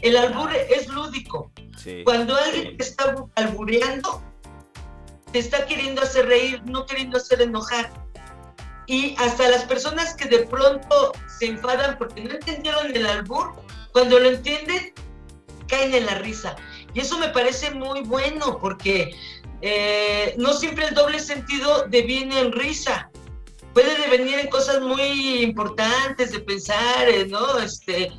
El 0.01 0.17
albur 0.17 0.51
es 0.53 0.87
lúdico. 0.87 1.51
Cuando 2.03 2.35
alguien 2.35 2.77
te 2.77 2.83
está 2.83 3.15
albureando, 3.35 4.23
te 5.31 5.39
está 5.39 5.65
queriendo 5.65 6.01
hacer 6.01 6.25
reír, 6.25 6.61
no 6.65 6.85
queriendo 6.85 7.17
hacer 7.17 7.41
enojar. 7.41 7.91
Y 8.87 9.15
hasta 9.19 9.49
las 9.49 9.63
personas 9.63 10.15
que 10.15 10.27
de 10.27 10.39
pronto 10.45 11.11
se 11.27 11.47
enfadan 11.47 11.97
porque 11.97 12.21
no 12.21 12.31
entendieron 12.31 12.95
el 12.95 13.05
albur, 13.05 13.53
cuando 13.91 14.19
lo 14.19 14.29
entienden, 14.29 14.93
caen 15.67 15.93
en 15.93 16.05
la 16.05 16.15
risa. 16.15 16.55
Y 16.93 17.01
eso 17.01 17.17
me 17.19 17.29
parece 17.29 17.71
muy 17.71 18.01
bueno 18.01 18.57
porque 18.59 19.15
eh, 19.61 20.35
no 20.37 20.53
siempre 20.53 20.87
el 20.87 20.95
doble 20.95 21.19
sentido 21.19 21.85
deviene 21.89 22.39
en 22.39 22.51
risa. 22.51 23.09
Puede 23.73 23.97
devenir 23.97 24.39
en 24.39 24.47
cosas 24.47 24.81
muy 24.81 25.43
importantes 25.43 26.31
de 26.31 26.39
pensar, 26.39 27.09
eh, 27.09 27.27
¿no? 27.27 27.59
Este, 27.59 28.11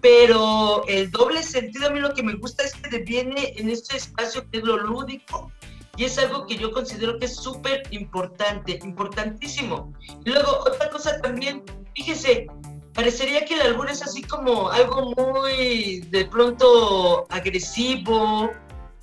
pero 0.00 0.84
el 0.86 1.10
doble 1.10 1.42
sentido 1.42 1.88
a 1.88 1.90
mí 1.90 2.00
lo 2.00 2.14
que 2.14 2.22
me 2.22 2.34
gusta 2.34 2.64
es 2.64 2.74
que 2.74 2.90
deviene 2.90 3.54
en 3.56 3.70
este 3.70 3.96
espacio 3.96 4.48
que 4.50 4.58
es 4.58 4.64
lo 4.64 4.76
lúdico. 4.76 5.50
Y 5.96 6.04
es 6.04 6.18
algo 6.18 6.46
que 6.46 6.56
yo 6.56 6.72
considero 6.72 7.18
que 7.18 7.24
es 7.24 7.36
súper 7.36 7.82
importante, 7.90 8.78
importantísimo. 8.84 9.92
Y 10.24 10.30
luego, 10.30 10.58
otra 10.60 10.90
cosa 10.90 11.20
también, 11.22 11.62
fíjese, 11.94 12.46
parecería 12.92 13.44
que 13.44 13.54
el 13.54 13.62
albur 13.62 13.90
es 13.90 14.02
así 14.02 14.22
como 14.22 14.70
algo 14.70 15.14
muy 15.16 16.00
de 16.10 16.24
pronto 16.26 17.26
agresivo 17.30 18.50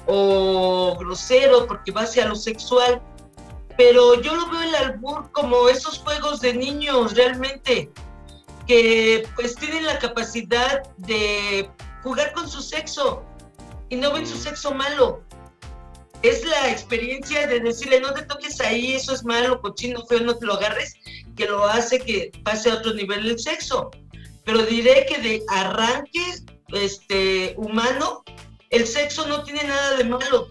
o 0.07 0.72
grosero 0.95 1.67
porque 1.67 1.91
va 1.91 2.01
hacia 2.01 2.27
lo 2.27 2.35
sexual. 2.35 3.01
Pero 3.77 4.21
yo 4.21 4.35
lo 4.35 4.49
veo 4.51 4.61
el 4.61 4.75
albur 4.75 5.31
como 5.31 5.67
esos 5.67 5.97
juegos 5.99 6.41
de 6.41 6.53
niños 6.53 7.15
realmente 7.15 7.89
que 8.67 9.27
pues 9.35 9.55
tienen 9.55 9.85
la 9.85 9.99
capacidad 9.99 10.83
de 10.97 11.69
jugar 12.03 12.33
con 12.33 12.47
su 12.47 12.61
sexo 12.61 13.23
y 13.89 13.95
no 13.95 14.11
ven 14.13 14.27
su 14.27 14.37
sexo 14.37 14.73
malo. 14.73 15.21
Es 16.21 16.45
la 16.45 16.71
experiencia 16.71 17.47
de 17.47 17.59
decirle 17.59 17.99
no 17.99 18.13
te 18.13 18.21
toques 18.23 18.61
ahí, 18.61 18.93
eso 18.93 19.13
es 19.13 19.25
malo, 19.25 19.59
cochino, 19.59 20.05
feo, 20.05 20.21
no 20.21 20.37
te 20.37 20.45
lo 20.45 20.53
agarres 20.53 20.95
que 21.35 21.45
lo 21.45 21.65
hace 21.65 21.99
que 21.99 22.31
pase 22.43 22.71
a 22.71 22.75
otro 22.75 22.93
nivel 22.93 23.29
el 23.29 23.39
sexo. 23.39 23.91
Pero 24.45 24.63
diré 24.65 25.05
que 25.05 25.17
de 25.19 25.43
arranque 25.49 26.23
este, 26.69 27.55
humano, 27.57 28.23
el 28.69 28.87
sexo 28.87 29.27
no 29.27 29.43
tiene 29.43 29.63
nada 29.63 29.97
de 29.97 30.03
malo. 30.05 30.47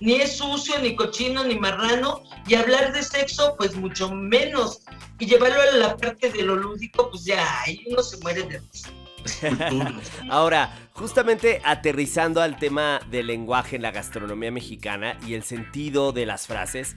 Ni 0.00 0.14
es 0.14 0.38
sucio, 0.38 0.78
ni 0.80 0.96
cochino, 0.96 1.44
ni 1.44 1.58
marrano. 1.58 2.22
Y 2.46 2.54
hablar 2.54 2.92
de 2.92 3.02
sexo, 3.02 3.54
pues 3.56 3.76
mucho 3.76 4.10
menos. 4.10 4.82
Y 5.18 5.26
llevarlo 5.26 5.60
a 5.60 5.76
la 5.76 5.96
parte 5.96 6.30
de 6.30 6.42
lo 6.42 6.56
lúdico, 6.56 7.10
pues 7.10 7.24
ya, 7.24 7.62
ahí 7.62 7.84
uno 7.90 8.02
se 8.02 8.16
muere 8.18 8.42
de 8.44 8.58
risa. 8.58 8.90
Ahora, 10.30 10.74
justamente 10.92 11.60
aterrizando 11.64 12.40
al 12.40 12.58
tema 12.58 13.00
del 13.10 13.26
lenguaje 13.26 13.76
en 13.76 13.82
la 13.82 13.90
gastronomía 13.90 14.50
mexicana 14.50 15.18
y 15.26 15.34
el 15.34 15.42
sentido 15.42 16.12
de 16.12 16.26
las 16.26 16.46
frases, 16.46 16.96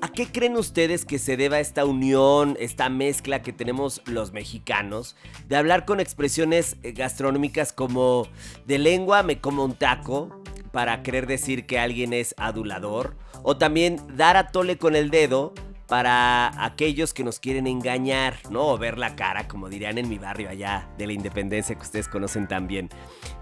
¿a 0.00 0.08
qué 0.08 0.30
creen 0.30 0.56
ustedes 0.56 1.04
que 1.04 1.18
se 1.18 1.36
deba 1.36 1.60
esta 1.60 1.84
unión, 1.84 2.56
esta 2.60 2.88
mezcla 2.88 3.42
que 3.42 3.52
tenemos 3.52 4.02
los 4.06 4.32
mexicanos 4.32 5.16
de 5.48 5.56
hablar 5.56 5.84
con 5.84 6.00
expresiones 6.00 6.76
eh, 6.82 6.92
gastronómicas 6.92 7.72
como 7.72 8.28
de 8.66 8.78
lengua 8.78 9.22
me 9.22 9.40
como 9.40 9.64
un 9.64 9.74
taco 9.74 10.42
para 10.76 11.02
querer 11.02 11.26
decir 11.26 11.64
que 11.64 11.78
alguien 11.78 12.12
es 12.12 12.34
adulador? 12.36 13.16
O 13.42 13.56
también 13.56 13.98
dar 14.14 14.36
a 14.36 14.48
tole 14.48 14.76
con 14.76 14.94
el 14.94 15.08
dedo 15.08 15.54
para 15.88 16.52
aquellos 16.62 17.14
que 17.14 17.24
nos 17.24 17.40
quieren 17.40 17.66
engañar, 17.66 18.36
¿no? 18.50 18.66
O 18.66 18.76
ver 18.76 18.98
la 18.98 19.16
cara, 19.16 19.48
como 19.48 19.70
dirían 19.70 19.96
en 19.96 20.06
mi 20.06 20.18
barrio 20.18 20.50
allá 20.50 20.86
de 20.98 21.06
la 21.06 21.14
independencia 21.14 21.74
que 21.76 21.80
ustedes 21.80 22.08
conocen 22.08 22.46
también. 22.46 22.90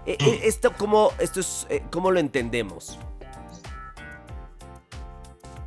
Eh, 0.05 0.15
eh, 0.17 0.39
esto, 0.43 0.71
¿cómo, 0.77 1.11
esto 1.19 1.41
es, 1.41 1.67
eh, 1.69 1.83
¿Cómo 1.91 2.09
lo 2.09 2.21
entendemos? 2.21 2.97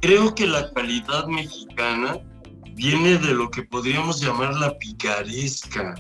Creo 0.01 0.35
que 0.35 0.47
la 0.47 0.73
calidad 0.73 1.27
mexicana 1.27 2.19
viene 2.73 3.19
de 3.19 3.35
lo 3.35 3.51
que 3.51 3.65
podríamos 3.65 4.23
llamar 4.23 4.55
la 4.55 4.73
picaresca. 4.79 5.97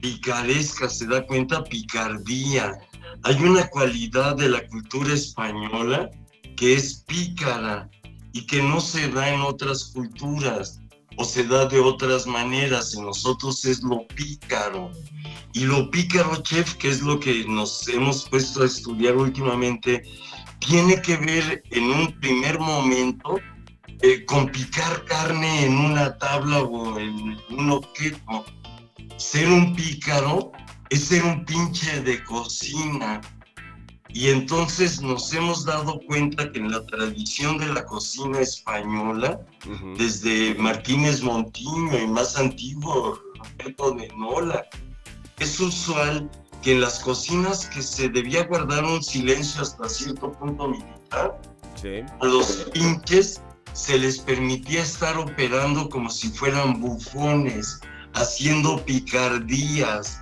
Picaresca, 0.00 0.88
¿se 0.88 1.06
da 1.06 1.24
cuenta? 1.24 1.62
Picardía. 1.62 2.76
Hay 3.24 3.36
una 3.42 3.66
cualidad 3.68 4.36
de 4.36 4.48
la 4.48 4.66
cultura 4.68 5.12
española 5.12 6.10
que 6.56 6.74
es 6.74 7.04
pícara 7.06 7.88
y 8.32 8.46
que 8.46 8.62
no 8.62 8.80
se 8.80 9.08
da 9.08 9.28
en 9.28 9.40
otras 9.40 9.92
culturas 9.94 10.80
o 11.16 11.24
se 11.24 11.44
da 11.44 11.66
de 11.66 11.78
otras 11.78 12.26
maneras. 12.26 12.94
En 12.94 13.04
nosotros 13.04 13.64
es 13.64 13.82
lo 13.82 14.06
pícaro. 14.08 14.90
Y 15.52 15.64
lo 15.64 15.90
pícaro, 15.90 16.36
chef, 16.42 16.74
que 16.74 16.88
es 16.88 17.02
lo 17.02 17.20
que 17.20 17.44
nos 17.46 17.86
hemos 17.88 18.28
puesto 18.28 18.62
a 18.62 18.66
estudiar 18.66 19.16
últimamente, 19.16 20.02
tiene 20.60 21.00
que 21.02 21.16
ver 21.16 21.62
en 21.70 21.84
un 21.84 22.18
primer 22.20 22.58
momento 22.58 23.38
eh, 24.00 24.24
con 24.24 24.48
picar 24.48 25.04
carne 25.04 25.66
en 25.66 25.76
una 25.76 26.16
tabla 26.18 26.62
o 26.62 26.98
en 26.98 27.38
un 27.50 27.70
objeto. 27.70 28.44
ser 29.16 29.48
un 29.48 29.76
pícaro 29.76 30.52
es 30.92 31.06
ser 31.06 31.24
un 31.24 31.44
pinche 31.46 32.02
de 32.02 32.22
cocina. 32.24 33.22
Y 34.10 34.28
entonces 34.28 35.00
nos 35.00 35.32
hemos 35.32 35.64
dado 35.64 35.98
cuenta 36.06 36.52
que 36.52 36.58
en 36.58 36.70
la 36.70 36.84
tradición 36.84 37.56
de 37.56 37.72
la 37.72 37.86
cocina 37.86 38.40
española, 38.40 39.40
desde 39.96 40.54
Martínez 40.56 41.22
Montiño 41.22 41.98
y 41.98 42.06
más 42.08 42.36
antiguo, 42.36 43.18
Roberto 43.38 43.92
de 43.92 44.08
Nola, 44.18 44.66
es 45.38 45.58
usual 45.58 46.30
que 46.60 46.72
en 46.72 46.82
las 46.82 46.98
cocinas 47.00 47.64
que 47.66 47.80
se 47.80 48.10
debía 48.10 48.44
guardar 48.44 48.84
un 48.84 49.02
silencio 49.02 49.62
hasta 49.62 49.88
cierto 49.88 50.30
punto 50.32 50.68
militar, 50.68 51.40
a 52.20 52.26
los 52.26 52.68
pinches 52.74 53.40
se 53.72 53.98
les 53.98 54.18
permitía 54.18 54.82
estar 54.82 55.16
operando 55.16 55.88
como 55.88 56.10
si 56.10 56.28
fueran 56.28 56.82
bufones, 56.82 57.80
haciendo 58.12 58.84
picardías, 58.84 60.21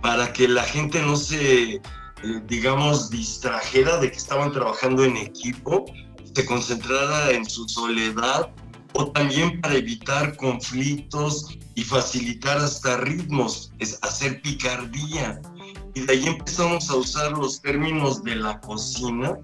para 0.00 0.32
que 0.32 0.48
la 0.48 0.62
gente 0.62 1.00
no 1.02 1.16
se 1.16 1.80
eh, 2.22 2.40
digamos, 2.46 3.10
distrajera 3.10 3.98
de 3.98 4.10
que 4.10 4.16
estaban 4.16 4.50
trabajando 4.50 5.04
en 5.04 5.18
equipo, 5.18 5.84
se 6.32 6.46
concentrara 6.46 7.30
en 7.30 7.44
su 7.44 7.68
soledad 7.68 8.50
o 8.94 9.12
también 9.12 9.60
para 9.60 9.74
evitar 9.74 10.34
conflictos 10.36 11.58
y 11.74 11.82
facilitar 11.82 12.56
hasta 12.56 12.96
ritmos, 12.96 13.70
es 13.80 13.98
hacer 14.02 14.40
picardía. 14.40 15.40
Y 15.94 16.00
de 16.00 16.12
ahí 16.14 16.26
empezamos 16.26 16.88
a 16.88 16.96
usar 16.96 17.32
los 17.32 17.60
términos 17.60 18.24
de 18.24 18.36
la 18.36 18.58
cocina 18.60 19.38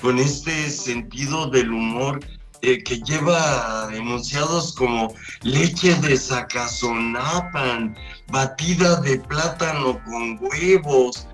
con 0.00 0.18
este 0.18 0.70
sentido 0.70 1.48
del 1.48 1.70
humor 1.70 2.20
eh, 2.64 2.82
que 2.82 3.00
lleva 3.00 3.88
enunciados 3.92 4.74
como 4.74 5.14
leche 5.42 5.94
de 5.96 6.16
sacazonapan, 6.16 7.96
batida 8.28 9.00
de 9.00 9.18
plátano 9.18 10.00
con 10.04 10.38
huevos, 10.40 11.26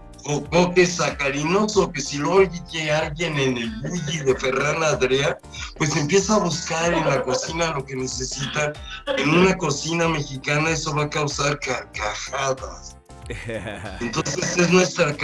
que 0.74 0.86
sacarinoso 0.86 1.90
que 1.92 2.00
si 2.00 2.18
lo 2.18 2.32
oye 2.32 2.90
alguien 2.90 3.38
en 3.38 3.56
el 3.56 3.70
bully 3.80 4.18
de 4.18 4.34
Ferran 4.36 4.82
Adrià, 4.82 5.38
pues 5.76 5.96
empieza 5.96 6.34
a 6.34 6.38
buscar 6.38 6.92
en 6.92 7.06
la 7.06 7.22
cocina 7.22 7.72
lo 7.72 7.84
que 7.84 7.96
necesita. 7.96 8.72
En 9.16 9.30
una 9.30 9.56
cocina 9.56 10.08
mexicana 10.08 10.70
eso 10.70 10.94
va 10.94 11.04
a 11.04 11.10
causar 11.10 11.58
carcajadas. 11.60 12.96
Entonces 14.00 14.56
es 14.56 14.70
nuestra 14.70 15.16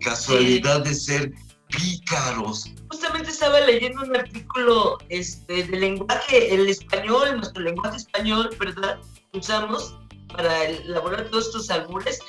casualidad 0.00 0.84
de 0.84 0.94
ser 0.94 1.32
pícaros. 1.72 2.70
Justamente 2.88 3.30
estaba 3.30 3.60
leyendo 3.60 4.02
un 4.02 4.14
artículo 4.16 4.98
este, 5.08 5.64
de 5.64 5.76
lenguaje, 5.76 6.54
el 6.54 6.68
español, 6.68 7.36
nuestro 7.36 7.62
lenguaje 7.62 7.96
español, 7.96 8.54
¿verdad? 8.58 8.98
Usamos 9.32 9.96
para 10.32 10.64
elaborar 10.64 11.28
todos 11.28 11.46
estos 11.46 11.70
albures 11.70 12.20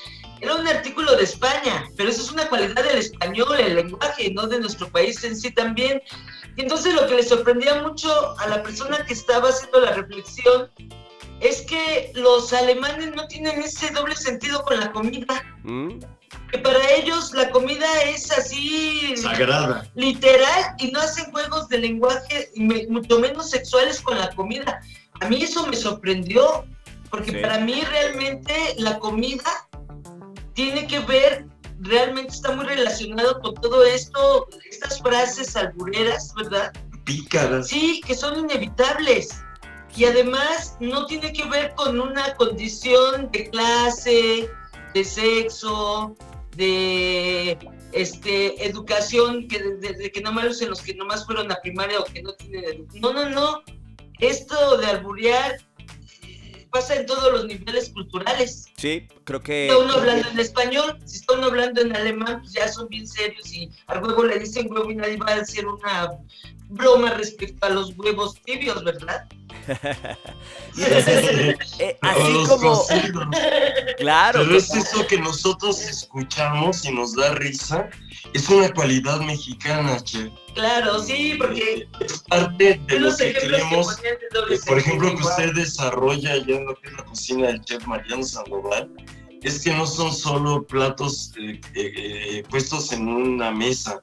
era 0.43 0.55
un 0.55 0.67
artículo 0.67 1.15
de 1.15 1.23
España, 1.23 1.89
pero 1.95 2.09
eso 2.09 2.21
es 2.21 2.29
una 2.29 2.49
cualidad 2.49 2.83
del 2.83 2.97
español, 2.97 3.57
el 3.57 3.75
lenguaje, 3.75 4.29
no 4.33 4.45
de 4.45 4.59
nuestro 4.59 4.89
país 4.89 5.23
en 5.23 5.37
sí 5.37 5.51
también. 5.51 6.01
Y 6.57 6.63
entonces 6.63 6.93
lo 6.93 7.07
que 7.07 7.15
le 7.15 7.23
sorprendía 7.23 7.81
mucho 7.81 8.37
a 8.37 8.47
la 8.47 8.61
persona 8.61 9.05
que 9.05 9.13
estaba 9.13 9.47
haciendo 9.47 9.79
la 9.79 9.93
reflexión 9.93 10.69
es 11.39 11.61
que 11.61 12.11
los 12.15 12.51
alemanes 12.51 13.15
no 13.15 13.25
tienen 13.27 13.61
ese 13.61 13.89
doble 13.91 14.17
sentido 14.17 14.63
con 14.65 14.81
la 14.81 14.91
comida. 14.91 15.41
¿Mm? 15.63 15.99
Que 16.53 16.59
para 16.59 16.87
ellos 16.91 17.33
la 17.33 17.49
comida 17.49 17.87
es 18.03 18.29
así. 18.31 19.17
Sagrada. 19.17 19.89
Literal, 19.95 20.75
y 20.77 20.91
no 20.91 20.99
hacen 20.99 21.31
juegos 21.31 21.67
de 21.67 21.79
lenguaje, 21.79 22.51
mucho 22.89 23.17
menos 23.17 23.49
sexuales 23.49 23.99
con 23.99 24.19
la 24.19 24.29
comida. 24.35 24.79
A 25.19 25.29
mí 25.29 25.41
eso 25.41 25.65
me 25.65 25.75
sorprendió, 25.75 26.63
porque 27.09 27.39
para 27.39 27.57
mí 27.57 27.81
realmente 27.89 28.53
la 28.77 28.99
comida 28.99 29.67
tiene 30.53 30.85
que 30.85 30.99
ver, 30.99 31.47
realmente 31.79 32.35
está 32.35 32.51
muy 32.51 32.65
relacionado 32.65 33.39
con 33.39 33.55
todo 33.55 33.83
esto, 33.83 34.47
estas 34.69 35.01
frases 35.01 35.55
albureras, 35.55 36.35
¿verdad? 36.35 36.71
Pícaras. 37.03 37.67
Sí, 37.67 37.99
que 38.05 38.13
son 38.13 38.37
inevitables. 38.37 39.41
Y 39.95 40.05
además 40.05 40.77
no 40.79 41.07
tiene 41.07 41.33
que 41.33 41.45
ver 41.45 41.73
con 41.73 41.99
una 41.99 42.35
condición 42.35 43.31
de 43.31 43.49
clase, 43.49 44.47
de 44.93 45.03
sexo, 45.03 46.15
de 46.55 47.57
este, 47.91 48.65
educación, 48.65 49.47
que 49.47 49.59
de, 49.59 50.11
que 50.11 50.21
nomás 50.21 50.61
en 50.61 50.69
los 50.69 50.81
que 50.81 50.93
nomás 50.95 51.25
fueron 51.25 51.51
a 51.51 51.61
primaria 51.61 51.99
o 51.99 52.05
que 52.05 52.21
no 52.21 52.33
tienen 52.33 52.87
No, 52.95 53.13
no, 53.13 53.29
no. 53.29 53.63
Esto 54.19 54.77
de 54.77 54.85
alburear 54.85 55.57
pasa 56.73 56.95
en 56.95 57.05
todos 57.05 57.31
los 57.31 57.45
niveles 57.45 57.89
culturales. 57.89 58.65
Sí, 58.77 59.07
creo 59.23 59.39
que... 59.39 59.67
Está 59.67 59.77
uno 59.77 59.93
hablando 59.93 60.27
en 60.29 60.39
español, 60.39 60.99
si 61.05 61.17
está 61.17 61.35
uno 61.35 61.45
hablando 61.45 61.81
en 61.81 61.95
alemán, 61.95 62.39
pues 62.41 62.53
ya 62.53 62.67
son 62.67 62.89
bien 62.89 63.07
serios 63.07 63.53
y 63.53 63.69
al 63.85 64.03
huevo 64.03 64.25
le 64.25 64.39
dicen 64.39 64.71
huevo 64.71 64.89
y 64.89 64.95
nadie 64.95 65.17
va 65.17 65.31
a 65.31 65.39
decir 65.39 65.67
una 65.67 66.09
broma 66.73 67.11
respecto 67.11 67.65
a 67.65 67.69
los 67.69 67.97
huevos 67.97 68.35
tibios, 68.43 68.83
¿verdad? 68.83 69.25
Eh, 70.75 71.97
así 72.01 72.33
como... 72.47 72.83
Claro. 73.97 74.39
Pero 74.43 74.57
es 74.57 74.73
eso 74.73 75.05
que 75.07 75.19
nosotros 75.19 75.81
escuchamos 75.81 76.83
y 76.83 76.91
nos 76.91 77.15
da 77.15 77.35
risa, 77.35 77.89
es 78.33 78.49
una 78.49 78.73
cualidad 78.73 79.21
mexicana, 79.21 79.99
che. 80.03 80.31
Claro, 80.55 81.01
sí, 81.01 81.35
porque 81.37 81.87
es 81.99 82.23
parte 82.23 82.81
de 82.87 82.99
lo 82.99 83.15
que 83.15 83.33
queremos, 83.33 83.99
eh, 84.03 84.59
por 84.65 84.79
ejemplo, 84.79 85.15
que 85.15 85.23
usted 85.23 85.53
desarrolla 85.53 86.37
ya 86.37 86.55
en 86.55 86.65
lo 86.65 86.75
que 86.75 86.87
es 86.87 86.93
la 86.93 87.05
cocina 87.05 87.47
del 87.47 87.61
chef 87.61 87.85
Mariano 87.85 88.23
Sandoval, 88.23 88.91
es 89.43 89.61
que 89.61 89.73
no 89.73 89.85
son 89.85 90.13
solo 90.13 90.65
platos 90.65 91.33
eh, 91.75 92.43
puestos 92.49 92.91
en 92.91 93.07
una 93.07 93.51
mesa, 93.51 94.01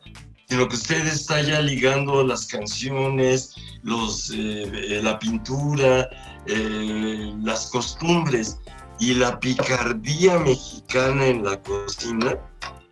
sino 0.50 0.68
que 0.68 0.74
usted 0.74 1.06
está 1.06 1.40
ya 1.40 1.60
ligando 1.60 2.24
las 2.24 2.46
canciones, 2.46 3.54
los, 3.84 4.32
eh, 4.34 5.00
la 5.00 5.16
pintura, 5.16 6.10
eh, 6.46 7.32
las 7.44 7.68
costumbres 7.68 8.58
y 8.98 9.14
la 9.14 9.38
picardía 9.38 10.40
mexicana 10.40 11.28
en 11.28 11.44
la 11.44 11.62
cocina 11.62 12.36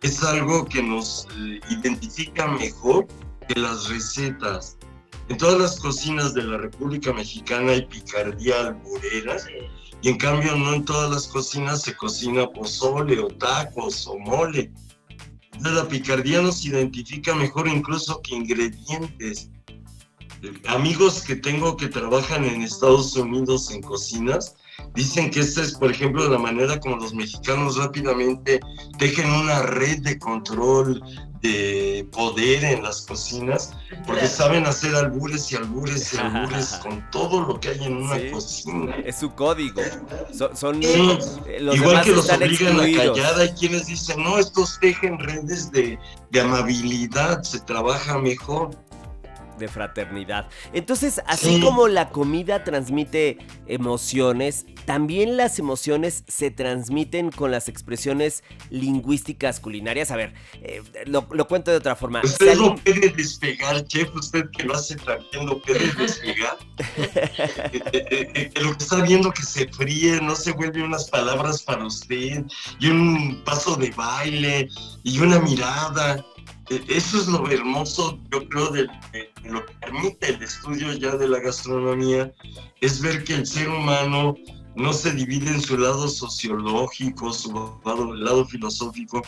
es 0.01 0.23
algo 0.23 0.65
que 0.65 0.81
nos 0.81 1.27
eh, 1.37 1.59
identifica 1.69 2.47
mejor 2.47 3.05
que 3.49 3.59
las 3.59 3.89
recetas. 3.89 4.77
En 5.27 5.37
todas 5.37 5.59
las 5.59 5.79
cocinas 5.81 6.33
de 6.33 6.43
la 6.43 6.57
República 6.57 7.11
Mexicana 7.11 7.73
hay 7.73 7.85
picardía 7.85 8.67
alburera 8.67 9.35
y 10.01 10.07
en 10.07 10.17
cambio 10.17 10.55
no 10.55 10.75
en 10.75 10.85
todas 10.85 11.11
las 11.11 11.27
cocinas 11.27 11.81
se 11.81 11.93
cocina 11.93 12.47
pozole 12.47 13.19
o 13.19 13.27
tacos 13.27 14.07
o 14.07 14.17
mole 14.17 14.71
la 15.61 15.87
picardía 15.87 16.41
nos 16.41 16.65
identifica 16.65 17.35
mejor 17.35 17.67
incluso 17.67 18.21
que 18.21 18.35
ingredientes. 18.35 19.49
Amigos 20.67 21.21
que 21.21 21.35
tengo 21.35 21.75
que 21.75 21.87
trabajan 21.87 22.45
en 22.45 22.61
Estados 22.61 23.15
Unidos 23.15 23.69
en 23.71 23.81
cocinas, 23.81 24.55
dicen 24.95 25.29
que 25.29 25.41
esta 25.41 25.61
es, 25.61 25.73
por 25.73 25.91
ejemplo, 25.91 26.29
la 26.29 26.37
manera 26.37 26.79
como 26.79 26.95
los 26.95 27.13
mexicanos 27.13 27.77
rápidamente 27.77 28.59
tejen 28.97 29.29
una 29.29 29.63
red 29.63 29.99
de 29.99 30.17
control 30.17 31.01
de 31.41 32.07
poder 32.11 32.63
en 32.63 32.83
las 32.83 33.01
cocinas, 33.03 33.73
porque 34.05 34.27
saben 34.27 34.65
hacer 34.65 34.95
albures 34.95 35.51
y 35.51 35.55
albures 35.55 36.13
y 36.13 36.17
albures 36.17 36.67
con 36.83 37.09
todo 37.11 37.41
lo 37.41 37.59
que 37.59 37.69
hay 37.69 37.83
en 37.85 37.97
una 37.97 38.31
cocina. 38.31 38.95
Es 39.05 39.19
su 39.19 39.33
código. 39.33 39.81
son 40.53 40.81
eh, 40.83 41.19
Igual 41.73 42.03
que 42.03 42.11
los 42.11 42.29
obligan 42.29 42.79
a 42.79 42.97
callar, 42.97 43.39
hay 43.39 43.49
quienes 43.51 43.87
dicen, 43.87 44.21
no, 44.23 44.37
estos 44.37 44.79
tejen 44.79 45.17
redes 45.19 45.71
de, 45.71 45.97
de 46.31 46.41
amabilidad, 46.41 47.41
se 47.43 47.59
trabaja 47.61 48.17
mejor 48.17 48.71
de 49.59 49.67
fraternidad. 49.67 50.49
Entonces, 50.73 51.21
así 51.27 51.61
como 51.61 51.87
la 51.87 52.09
comida 52.09 52.63
transmite 52.63 53.37
emociones, 53.67 54.65
también 54.85 55.37
las 55.37 55.59
emociones 55.59 56.23
se 56.27 56.49
transmiten 56.49 57.31
con 57.31 57.51
las 57.51 57.69
expresiones 57.69 58.43
lingüísticas 58.69 59.59
culinarias. 59.59 60.11
A 60.11 60.15
ver, 60.15 60.33
eh, 60.61 60.81
lo, 61.05 61.27
cuento 61.47 61.71
de 61.71 61.77
otra 61.77 61.95
forma. 61.95 62.21
¿Usted 62.23 62.55
no 62.55 62.75
puede 62.75 63.09
despegar, 63.09 63.85
chef? 63.85 64.09
¿Usted 64.15 64.49
que 64.51 64.63
lo 64.63 64.75
hace 64.75 64.95
también 64.95 65.45
no 65.45 65.59
puede 65.59 65.91
despegar? 65.93 66.57
Eh, 67.91 68.31
eh, 68.35 68.61
lo 68.61 68.75
que 68.77 68.83
está 68.83 69.01
viendo 69.01 69.31
que 69.31 69.43
se 69.43 69.67
fríe, 69.67 70.19
no 70.21 70.35
se 70.35 70.51
vuelve 70.51 70.83
unas 70.83 71.09
palabras 71.09 71.63
para 71.63 71.85
usted, 71.85 72.43
y 72.79 72.87
un 72.87 73.41
paso 73.43 73.75
de 73.75 73.89
baile, 73.91 74.69
y 75.03 75.19
una 75.19 75.39
mirada. 75.39 76.23
E, 76.69 76.83
eso 76.87 77.19
es 77.19 77.27
lo 77.27 77.49
hermoso, 77.49 78.19
yo 78.31 78.47
creo, 78.47 78.69
de, 78.69 78.87
lo 79.43 79.65
que 79.65 79.73
permite 79.81 80.29
el 80.29 80.43
estudio 80.43 80.93
ya 80.93 81.15
de 81.15 81.27
la 81.27 81.39
gastronomía, 81.39 82.31
es 82.81 83.01
ver 83.01 83.23
que 83.23 83.35
el 83.35 83.45
ser 83.45 83.69
humano 83.69 84.35
no 84.75 84.93
se 84.93 85.11
divide 85.11 85.49
en 85.49 85.61
su 85.61 85.77
lado 85.77 86.07
sociológico, 86.07 87.33
su 87.33 87.51
lado, 87.83 88.13
lado 88.13 88.45
filosófico, 88.45 89.21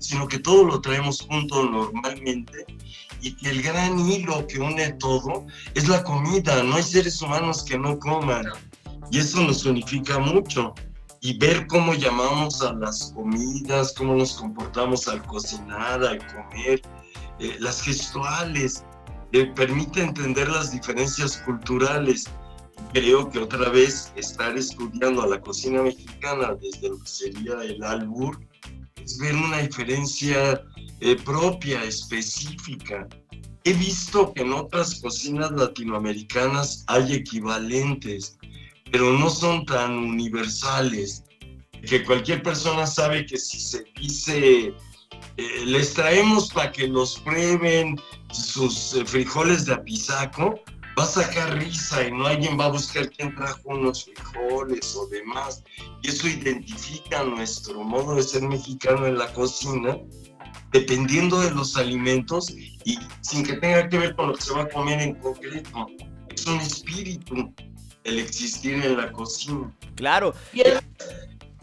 sino 0.00 0.26
que 0.26 0.38
todo 0.38 0.64
lo 0.64 0.80
traemos 0.80 1.20
junto 1.20 1.64
normalmente 1.64 2.66
y 3.20 3.32
que 3.36 3.50
el 3.50 3.62
gran 3.62 3.98
hilo 4.00 4.46
que 4.46 4.58
une 4.58 4.92
todo 4.94 5.46
es 5.74 5.88
la 5.88 6.02
comida. 6.02 6.62
No 6.64 6.76
hay 6.76 6.82
seres 6.82 7.22
humanos 7.22 7.62
que 7.62 7.78
no 7.78 7.98
coman 7.98 8.46
y 9.10 9.18
eso 9.18 9.42
nos 9.42 9.64
unifica 9.64 10.18
mucho. 10.18 10.74
Y 11.22 11.38
ver 11.38 11.68
cómo 11.68 11.94
llamamos 11.94 12.62
a 12.62 12.72
las 12.74 13.12
comidas, 13.14 13.94
cómo 13.96 14.16
nos 14.16 14.34
comportamos 14.34 15.06
al 15.06 15.22
cocinar, 15.22 16.04
al 16.04 16.18
comer, 16.26 16.82
eh, 17.38 17.56
las 17.60 17.80
gestuales, 17.80 18.84
eh, 19.30 19.46
permite 19.54 20.02
entender 20.02 20.48
las 20.48 20.72
diferencias 20.72 21.36
culturales. 21.38 22.28
Creo 22.92 23.30
que 23.30 23.38
otra 23.38 23.68
vez 23.70 24.12
estar 24.16 24.58
estudiando 24.58 25.22
a 25.22 25.28
la 25.28 25.40
cocina 25.40 25.82
mexicana 25.82 26.56
desde 26.60 26.88
lo 26.88 26.98
que 26.98 27.08
sería 27.08 27.54
el 27.62 27.82
albur 27.84 28.40
es 28.96 29.16
ver 29.18 29.36
una 29.36 29.58
diferencia 29.58 30.60
eh, 31.00 31.16
propia, 31.24 31.84
específica. 31.84 33.06
He 33.62 33.72
visto 33.74 34.32
que 34.34 34.42
en 34.42 34.52
otras 34.52 35.00
cocinas 35.00 35.52
latinoamericanas 35.52 36.84
hay 36.88 37.14
equivalentes, 37.14 38.36
pero 38.92 39.10
no 39.14 39.30
son 39.30 39.64
tan 39.64 39.96
universales, 39.96 41.24
que 41.88 42.04
cualquier 42.04 42.42
persona 42.42 42.86
sabe 42.86 43.24
que 43.24 43.38
si 43.38 43.58
se 43.58 43.84
dice, 43.96 44.74
eh, 45.38 45.64
les 45.64 45.94
traemos 45.94 46.52
para 46.52 46.70
que 46.70 46.86
los 46.86 47.18
prueben 47.20 47.98
sus 48.30 48.94
eh, 48.94 49.04
frijoles 49.06 49.64
de 49.64 49.74
apizaco, 49.74 50.60
va 50.98 51.04
a 51.04 51.06
sacar 51.06 51.58
risa 51.58 52.06
y 52.06 52.12
no 52.12 52.26
alguien 52.26 52.60
va 52.60 52.66
a 52.66 52.72
buscar 52.72 53.08
quién 53.10 53.34
trajo 53.34 53.60
unos 53.64 54.04
frijoles 54.04 54.94
o 54.94 55.06
demás. 55.06 55.64
Y 56.02 56.08
eso 56.08 56.28
identifica 56.28 57.24
nuestro 57.24 57.82
modo 57.82 58.16
de 58.16 58.22
ser 58.22 58.42
mexicano 58.42 59.06
en 59.06 59.16
la 59.16 59.32
cocina, 59.32 59.96
dependiendo 60.70 61.40
de 61.40 61.50
los 61.52 61.78
alimentos 61.78 62.50
y 62.84 62.98
sin 63.22 63.42
que 63.42 63.54
tenga 63.54 63.88
que 63.88 63.98
ver 63.98 64.14
con 64.16 64.28
lo 64.28 64.34
que 64.34 64.42
se 64.42 64.52
va 64.52 64.62
a 64.62 64.68
comer 64.68 65.00
en 65.00 65.14
concreto. 65.14 65.86
Es 66.28 66.46
un 66.46 66.60
espíritu 66.60 67.54
el 68.04 68.18
existir 68.18 68.74
en 68.84 68.96
la 68.96 69.12
cocina. 69.12 69.72
Claro. 69.96 70.34
Y 70.52 70.62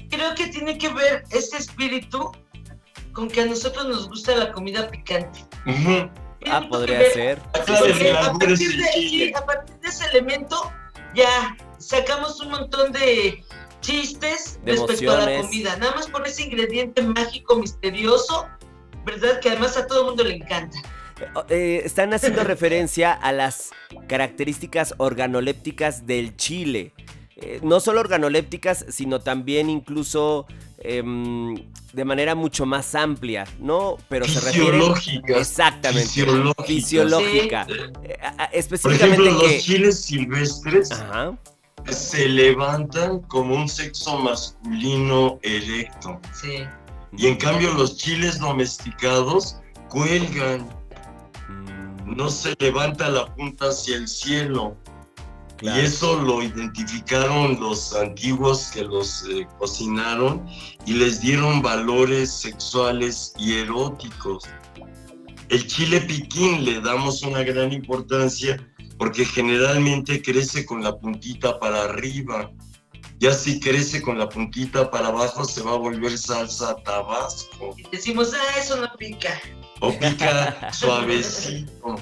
creo 0.09 0.35
que 0.35 0.47
tiene 0.47 0.77
que 0.77 0.89
ver 0.89 1.23
ese 1.31 1.57
espíritu 1.57 2.31
con 3.13 3.29
que 3.29 3.41
a 3.41 3.45
nosotros 3.45 3.87
nos 3.87 4.07
gusta 4.07 4.35
la 4.35 4.51
comida 4.51 4.89
picante. 4.89 5.45
Ah, 6.49 6.65
podría 6.69 7.11
ser. 7.11 7.39
a, 7.39 7.51
partir 7.51 7.97
de, 7.97 8.11
a 9.35 9.45
partir 9.45 9.79
de 9.79 9.87
ese 9.87 10.05
elemento, 10.11 10.71
ya 11.13 11.57
sacamos 11.79 12.39
un 12.39 12.51
montón 12.51 12.91
de 12.93 13.43
chistes 13.81 14.59
respecto 14.65 15.11
a 15.11 15.25
la 15.25 15.41
comida. 15.41 15.75
Nada 15.77 15.95
más 15.95 16.07
por 16.07 16.25
ese 16.27 16.43
ingrediente 16.43 17.01
mágico, 17.01 17.57
misterioso, 17.57 18.47
¿verdad? 19.05 19.39
Que 19.41 19.49
además 19.49 19.75
a 19.77 19.87
todo 19.87 20.01
el 20.01 20.05
mundo 20.07 20.23
le 20.23 20.35
encanta. 20.35 20.77
Eh, 21.49 21.81
están 21.85 22.13
haciendo 22.13 22.43
referencia 22.45 23.13
a 23.13 23.31
las 23.31 23.71
características 24.07 24.95
organolépticas 24.97 26.05
del 26.05 26.35
chile. 26.35 26.93
Eh, 27.35 27.59
no 27.63 27.79
solo 27.79 28.01
organolépticas, 28.01 28.85
sino 28.89 29.21
también 29.21 29.69
incluso 29.69 30.45
em, 30.79 31.55
de 31.93 32.05
manera 32.05 32.35
mucho 32.35 32.65
más 32.65 32.95
amplia, 32.95 33.45
¿no? 33.59 33.97
Pero 34.09 34.27
se 34.27 34.41
refiere 34.41 34.81
exactamente 35.27 36.25
fisiológica. 36.65 37.65
Eh, 38.03 38.17
específicamente 38.51 39.15
Por 39.15 39.25
ejemplo, 39.25 39.47
los 39.47 39.63
chiles 39.63 40.01
silvestres 40.01 40.89
se 41.87 42.27
levantan 42.27 43.19
como 43.21 43.55
un 43.55 43.69
sexo 43.69 44.17
masculino 44.17 45.39
erecto. 45.41 46.19
Sí. 46.33 46.65
Y 47.17 47.27
en 47.27 47.37
cambio 47.37 47.73
los 47.73 47.97
chiles 47.97 48.39
domesticados 48.39 49.59
cuelgan. 49.89 50.78
No 52.15 52.29
se 52.29 52.55
levanta 52.59 53.09
la 53.09 53.33
punta 53.35 53.69
hacia 53.69 53.97
el 53.97 54.07
cielo. 54.07 54.75
Y 55.61 55.67
eso 55.67 56.21
lo 56.21 56.41
identificaron 56.41 57.59
los 57.59 57.93
antiguos 57.93 58.71
que 58.73 58.83
los 58.83 59.25
eh, 59.29 59.45
cocinaron 59.57 60.45
y 60.85 60.93
les 60.93 61.19
dieron 61.19 61.61
valores 61.61 62.31
sexuales 62.31 63.33
y 63.37 63.55
eróticos. 63.55 64.45
El 65.49 65.67
chile 65.67 65.99
piquín 66.01 66.63
le 66.63 66.79
damos 66.79 67.23
una 67.23 67.43
gran 67.43 67.73
importancia 67.73 68.57
porque 68.97 69.25
generalmente 69.25 70.21
crece 70.21 70.65
con 70.65 70.81
la 70.81 70.97
puntita 70.97 71.59
para 71.59 71.83
arriba. 71.83 72.51
Ya 73.19 73.33
si 73.33 73.59
crece 73.59 74.01
con 74.01 74.17
la 74.17 74.29
puntita 74.29 74.89
para 74.89 75.07
abajo 75.07 75.43
se 75.43 75.61
va 75.61 75.71
a 75.71 75.77
volver 75.77 76.17
salsa 76.17 76.75
tabasco. 76.83 77.75
Decimos, 77.91 78.33
ah, 78.33 78.59
eso 78.59 78.77
no 78.77 78.87
pica. 78.97 79.41
O 79.81 79.91
pica 79.97 80.71
suavecito. 80.73 81.95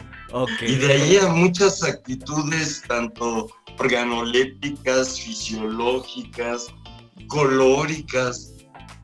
Y 0.61 0.75
de 0.75 0.93
ahí 0.93 1.17
a 1.17 1.29
muchas 1.29 1.83
actitudes, 1.83 2.83
tanto 2.87 3.49
organolépticas, 3.79 5.19
fisiológicas, 5.19 6.67
colóricas, 7.27 8.53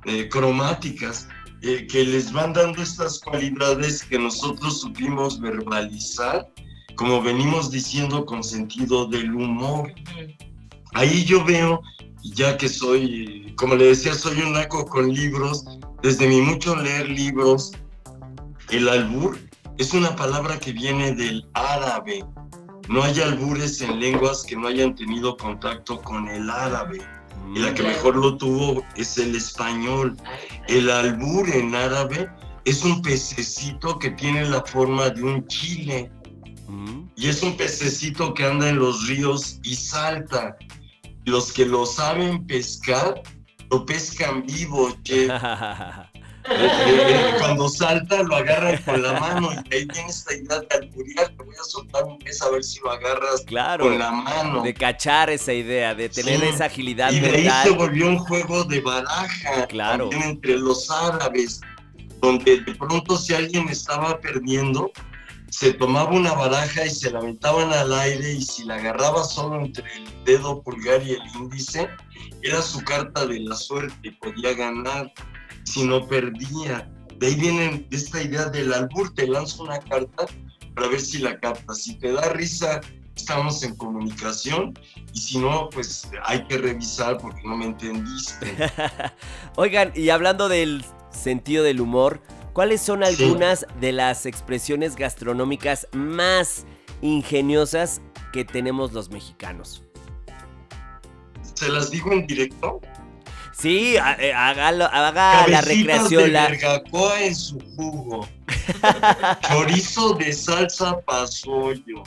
eh, 0.06 0.28
cromáticas, 0.30 1.28
eh, 1.62 1.88
que 1.88 2.04
les 2.04 2.32
van 2.34 2.54
dando 2.54 2.82
estas 2.82 3.20
cualidades 3.20 4.04
que 4.04 4.20
nosotros 4.20 4.82
supimos 4.82 5.40
verbalizar, 5.40 6.48
como 6.96 7.22
venimos 7.22 7.72
diciendo 7.72 8.26
con 8.26 8.44
sentido 8.44 9.08
del 9.08 9.34
humor. 9.34 9.94
Ahí 10.94 11.24
yo 11.24 11.44
veo, 11.46 11.82
ya 12.36 12.58
que 12.58 12.68
soy, 12.68 13.54
como 13.58 13.76
le 13.76 13.86
decía, 13.86 14.14
soy 14.14 14.42
un 14.42 14.54
naco 14.54 14.86
con 14.86 15.14
libros, 15.14 15.64
desde 16.02 16.28
mi 16.28 16.42
mucho 16.42 16.76
leer 16.76 17.10
libros, 17.10 17.72
el 18.74 18.90
albur 18.90 19.38
es 19.78 19.94
una 19.94 20.16
palabra 20.16 20.60
que 20.60 20.72
viene 20.72 21.14
del 21.14 21.48
árabe. 21.54 22.26
No 22.90 23.04
hay 23.04 23.20
albures 23.22 23.82
en 23.82 24.00
lenguas 24.00 24.44
que 24.44 24.56
no 24.56 24.68
hayan 24.68 24.96
tenido 24.96 25.38
contacto 25.38 26.02
con 26.02 26.28
el 26.28 26.50
árabe. 26.50 27.00
Y 27.54 27.60
la 27.60 27.74
que 27.74 27.84
mejor 27.84 28.16
lo 28.16 28.36
tuvo 28.36 28.84
es 28.96 29.18
el 29.20 29.36
español. 29.36 30.18
El 30.68 30.90
albur 30.90 31.48
en 31.50 31.76
árabe 31.76 32.28
es 32.66 32.84
un 32.84 33.02
pececito 33.04 34.00
que 34.00 34.10
tiene 34.12 34.50
la 34.50 34.64
forma 34.64 35.10
de 35.12 35.22
un 35.22 35.48
chile. 35.48 36.12
Mm. 36.68 37.04
Y 37.16 37.28
es 37.28 37.44
un 37.44 37.56
pececito 37.56 38.34
que 38.34 38.46
anda 38.46 38.70
en 38.70 38.80
los 38.80 39.08
ríos 39.08 39.60
y 39.64 39.76
salta. 39.76 40.58
Los 41.26 41.54
que 41.54 41.68
lo 41.68 41.86
saben 41.86 42.46
pescar, 42.48 43.22
lo 43.70 43.86
pescan 43.86 44.44
vivo, 44.48 44.96
che. 45.04 45.28
cuando 47.40 47.70
salta 47.70 48.24
lo 48.24 48.36
agarran 48.36 48.78
con 48.84 49.02
la 49.02 49.20
mano 49.20 49.50
y 49.54 49.76
ahí 49.76 49.88
tiene 49.88 50.10
esta 50.10 50.34
idea 50.34 50.60
de 50.60 50.68
alburiar, 50.76 51.30
te 51.30 51.44
voy 51.44 51.56
a 51.56 51.64
soltar 51.64 52.04
un 52.04 52.20
pez 52.20 52.42
a 52.42 52.50
ver 52.50 52.64
si 52.64 52.80
lo 52.82 52.92
agarras 52.92 53.46
con 53.80 53.98
la 53.98 54.12
mano. 54.12 54.62
De 54.62 54.74
cachar 54.74 55.30
esa 55.30 55.54
idea, 55.54 55.96
de 55.96 56.10
tener 56.10 56.44
esa 56.44 56.66
agilidad 56.66 57.12
y 57.12 57.20
de 57.20 57.30
ahí 57.30 57.50
se 57.64 57.70
volvió 57.72 58.08
un 58.08 58.20
juego 58.20 58.64
de 58.64 58.82
baraja 58.82 59.68
claro. 59.68 60.10
entre 60.12 60.58
los 60.58 60.90
árabes, 60.92 61.62
donde 62.22 62.62
de 62.62 62.76
pronto 62.76 63.18
si 63.18 63.34
alguien 63.34 63.70
estaba 63.70 64.20
perdiendo, 64.20 64.92
se 65.50 65.74
tomaba 65.74 66.12
una 66.12 66.34
baraja 66.34 66.86
y 66.86 66.90
se 66.90 67.12
la 67.12 67.20
aventaban 67.20 67.72
al 67.72 67.94
aire 67.94 68.34
y 68.34 68.42
si 68.42 68.64
la 68.66 68.76
agarraba 68.76 69.24
solo 69.24 69.64
entre 69.64 69.86
el 69.94 70.24
dedo 70.26 70.62
pulgar 70.64 71.04
y 71.04 71.12
el 71.12 71.22
índice, 71.36 71.88
era 72.42 72.62
su 72.62 72.84
carta 72.84 73.26
de 73.26 73.40
la 73.40 73.56
suerte 73.56 73.96
y 74.02 74.12
podía 74.12 74.54
ganar 74.54 75.14
si 75.66 75.86
no 75.86 76.08
perdía. 76.08 76.90
De 77.18 77.28
ahí 77.28 77.36
viene 77.36 77.88
esta 77.92 78.22
idea 78.22 78.46
del 78.46 78.74
albur, 78.74 79.14
te 79.14 79.28
lanzo 79.28 79.64
una 79.64 79.80
carta 79.80 80.26
para 80.76 80.88
ver 80.88 81.00
si 81.00 81.20
la 81.20 81.40
captas. 81.40 81.84
Si 81.84 81.96
te 81.96 82.12
da 82.12 82.30
risa, 82.30 82.82
estamos 83.16 83.64
en 83.64 83.76
comunicación 83.76 84.74
y 85.14 85.20
si 85.20 85.38
no, 85.40 85.70
pues 85.70 86.10
hay 86.26 86.46
que 86.48 86.58
revisar 86.58 87.18
porque 87.18 87.42
no 87.46 87.56
me 87.56 87.66
entendiste. 87.66 88.56
Oigan, 89.56 89.92
y 89.96 90.10
hablando 90.10 90.50
del 90.50 90.84
sentido 91.12 91.64
del 91.64 91.80
humor, 91.80 92.22
¿cuáles 92.54 92.82
son 92.82 93.04
algunas 93.04 93.66
de 93.80 93.92
las 93.92 94.26
expresiones 94.26 94.96
gastronómicas 94.96 95.88
más 95.94 96.66
ingeniosas 97.02 98.02
que 98.32 98.44
tenemos 98.44 98.94
los 98.94 99.10
mexicanos? 99.10 99.84
¿Se 101.56 101.70
las 101.70 101.92
digo 101.92 102.12
en 102.12 102.26
directo? 102.26 102.82
Sí, 103.58 103.96
eh, 103.96 104.34
haga 104.34 104.72
la 104.72 105.62
recreación. 105.62 106.24
De 106.24 106.30
la... 106.30 106.48
en 107.20 107.36
su 107.36 107.60
jugo. 107.76 108.28
Chorizo 109.48 110.14
de 110.16 110.34
salsa 110.34 111.00
pasoyo. 111.02 112.04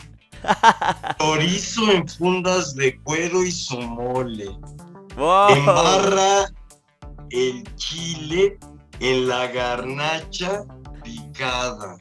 Chorizo 1.18 1.90
en 1.92 2.08
fundas 2.08 2.74
de 2.74 2.98
cuero 3.00 3.44
y 3.44 3.52
su 3.52 3.80
mole. 3.80 4.50
Embarra 5.16 6.46
el 7.30 7.64
chile 7.76 8.58
en 9.00 9.28
la 9.28 9.46
garnacha 9.48 10.64
picada. 11.02 11.96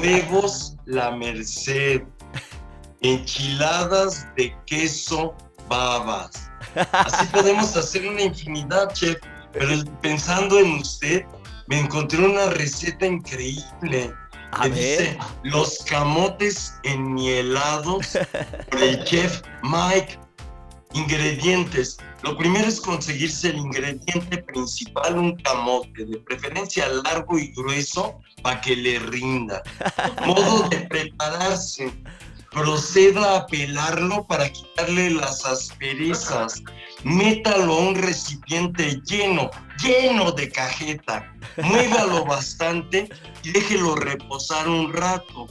Huevos 0.00 0.76
la 0.86 1.12
merced. 1.12 2.02
Enchiladas 3.00 4.26
de 4.36 4.54
queso 4.66 5.34
babas 5.68 6.46
Así 6.92 7.26
podemos 7.26 7.76
hacer 7.76 8.06
una 8.06 8.22
infinidad, 8.22 8.92
chef. 8.92 9.16
Pero 9.52 9.84
pensando 10.02 10.58
en 10.58 10.74
usted, 10.74 11.24
me 11.66 11.80
encontré 11.80 12.24
una 12.24 12.46
receta 12.50 13.06
increíble. 13.06 14.12
que 14.62 14.70
dice 14.70 15.18
los 15.42 15.78
camotes 15.84 16.74
enmielados 16.82 18.18
por 18.70 18.82
el 18.82 19.02
chef 19.04 19.42
Mike. 19.62 20.18
Ingredientes: 20.92 21.98
Lo 22.22 22.36
primero 22.38 22.66
es 22.66 22.80
conseguirse 22.80 23.50
el 23.50 23.58
ingrediente 23.58 24.38
principal, 24.38 25.18
un 25.18 25.36
camote, 25.36 26.06
de 26.06 26.18
preferencia 26.18 26.88
largo 26.88 27.38
y 27.38 27.52
grueso, 27.52 28.18
para 28.42 28.60
que 28.60 28.76
le 28.76 28.98
rinda. 28.98 29.62
Modo 30.26 30.68
de 30.68 30.80
prepararse. 30.80 31.92
Proceda 32.56 33.36
a 33.36 33.46
pelarlo 33.46 34.26
para 34.26 34.50
quitarle 34.50 35.10
las 35.10 35.44
asperezas. 35.44 36.62
Métalo 37.04 37.74
a 37.74 37.80
un 37.80 37.94
recipiente 37.96 38.98
lleno, 39.04 39.50
lleno 39.84 40.32
de 40.32 40.50
cajeta. 40.50 41.30
Muévalo 41.62 42.24
bastante 42.24 43.10
y 43.42 43.50
déjelo 43.50 43.94
reposar 43.96 44.70
un 44.70 44.90
rato. 44.90 45.46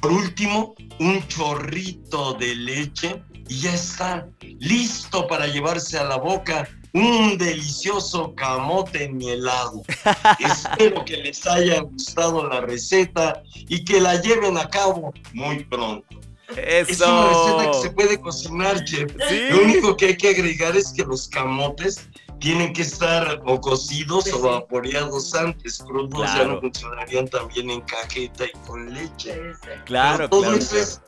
Por 0.00 0.10
último, 0.10 0.74
un 0.98 1.24
chorrito 1.28 2.34
de 2.34 2.56
leche 2.56 3.22
y 3.48 3.60
ya 3.60 3.74
está 3.74 4.28
listo 4.58 5.28
para 5.28 5.46
llevarse 5.46 5.96
a 5.96 6.04
la 6.04 6.16
boca 6.16 6.68
un 6.92 7.38
delicioso 7.38 8.34
camote 8.34 9.04
en 9.04 9.16
mi 9.16 9.30
helado. 9.30 9.82
Espero 10.40 11.04
que 11.04 11.18
les 11.18 11.46
haya 11.46 11.82
gustado 11.82 12.48
la 12.48 12.62
receta 12.62 13.44
y 13.54 13.84
que 13.84 14.00
la 14.00 14.20
lleven 14.20 14.58
a 14.58 14.68
cabo 14.68 15.12
muy 15.32 15.62
pronto. 15.62 16.18
Eso. 16.56 16.90
Es 16.90 17.00
una 17.00 17.28
receta 17.28 17.70
que 17.70 17.78
se 17.78 17.90
puede 17.90 18.20
cocinar, 18.20 18.84
chef. 18.84 19.14
Lo 19.50 19.62
único 19.62 19.96
que 19.96 20.06
hay 20.06 20.16
que 20.16 20.30
agregar 20.30 20.76
es 20.76 20.92
que 20.92 21.04
los 21.04 21.28
camotes 21.28 22.08
tienen 22.40 22.72
que 22.72 22.82
estar 22.82 23.40
o 23.46 23.60
cocidos 23.60 24.24
Sí, 24.24 24.30
o 24.32 24.40
vaporeados 24.40 25.34
antes, 25.34 25.78
crudos 25.78 26.26
ya 26.34 26.44
no 26.44 26.60
funcionarían 26.60 27.28
también 27.28 27.70
en 27.70 27.80
cajeta 27.82 28.44
y 28.46 28.52
con 28.66 28.92
leche. 28.94 29.40
Claro, 29.84 30.18
Pero 30.18 30.28
todo 30.30 30.42
claro. 30.42 30.56
eso 30.56 30.76
es 30.76 31.00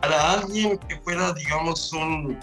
para 0.00 0.32
alguien 0.32 0.78
que 0.78 0.96
fuera, 1.00 1.32
digamos, 1.32 1.92
un 1.92 2.38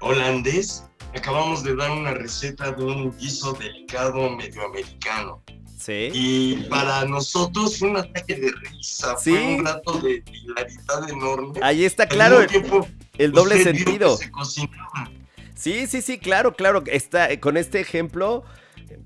holandés. 0.00 0.84
Acabamos 1.14 1.62
de 1.64 1.74
dar 1.74 1.90
una 1.90 2.12
receta 2.12 2.70
de 2.72 2.84
un 2.84 3.16
guiso 3.18 3.52
delicado 3.54 4.30
medio 4.30 4.64
americano. 4.66 5.42
Sí. 5.80 6.10
Y 6.12 6.54
para 6.68 7.06
nosotros 7.06 7.78
fue 7.78 7.88
un 7.88 7.96
ataque 7.96 8.36
de 8.36 8.52
risa, 8.52 9.16
Sí. 9.18 9.30
fue 9.30 9.54
un 9.56 9.64
rato 9.64 9.98
de 10.00 10.22
hilaridad 10.30 11.08
enorme. 11.08 11.58
Ahí 11.62 11.84
está 11.84 12.06
claro 12.06 12.42
el, 12.42 12.48
tiempo, 12.48 12.86
el 13.16 13.32
doble 13.32 13.62
sentido. 13.62 14.18
se. 14.18 14.68
Sí, 15.54 15.86
sí, 15.86 16.02
sí, 16.02 16.18
claro, 16.18 16.54
claro. 16.54 16.82
Está, 16.86 17.38
con 17.40 17.56
este 17.56 17.80
ejemplo 17.80 18.44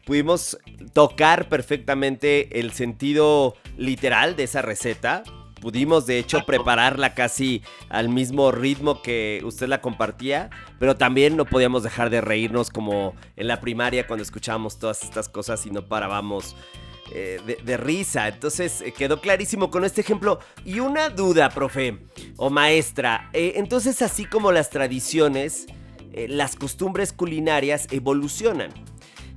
pudimos 0.05 0.59
tocar 0.93 1.49
perfectamente 1.49 2.61
el 2.61 2.73
sentido 2.73 3.55
literal 3.77 4.35
de 4.35 4.45
esa 4.45 4.61
receta. 4.61 5.23
Pudimos, 5.65 6.05
de 6.05 6.19
hecho, 6.19 6.45
prepararla 6.45 7.15
casi 7.15 7.63
al 7.89 8.11
mismo 8.11 8.53
ritmo 8.53 9.01
que 9.01 9.41
usted 9.47 9.67
la 9.67 9.81
compartía, 9.81 10.51
pero 10.79 10.95
también 10.95 11.39
no 11.39 11.47
podíamos 11.47 11.83
dejar 11.83 12.11
de 12.11 12.21
reírnos 12.21 12.69
como 12.69 13.15
en 13.35 13.49
la 13.49 13.63
primaria 13.63 14.07
cuando 14.07 14.23
escuchábamos 14.23 14.79
todas 14.79 15.03
estas 15.03 15.27
cosas 15.31 15.65
y 15.65 15.71
no 15.71 15.89
parábamos 15.89 16.55
eh, 17.15 17.41
de, 17.47 17.57
de 17.65 17.77
risa. 17.79 18.29
Entonces 18.29 18.83
eh, 18.83 18.93
quedó 18.93 19.23
clarísimo 19.23 19.71
con 19.71 19.87
este 19.87 20.03
ejemplo. 20.03 20.39
Y 20.67 20.81
una 20.81 21.09
duda, 21.09 21.49
profe 21.49 21.97
o 22.37 22.51
maestra. 22.51 23.31
eh, 23.33 23.55
entonces, 23.57 24.03
así 24.03 24.27
como 24.27 24.53
las 24.53 24.69
tradiciones, 24.69 25.65
las 26.13 26.57
costumbres 26.57 27.15
culinarias 27.15 27.89
evolucionan. 27.91 28.69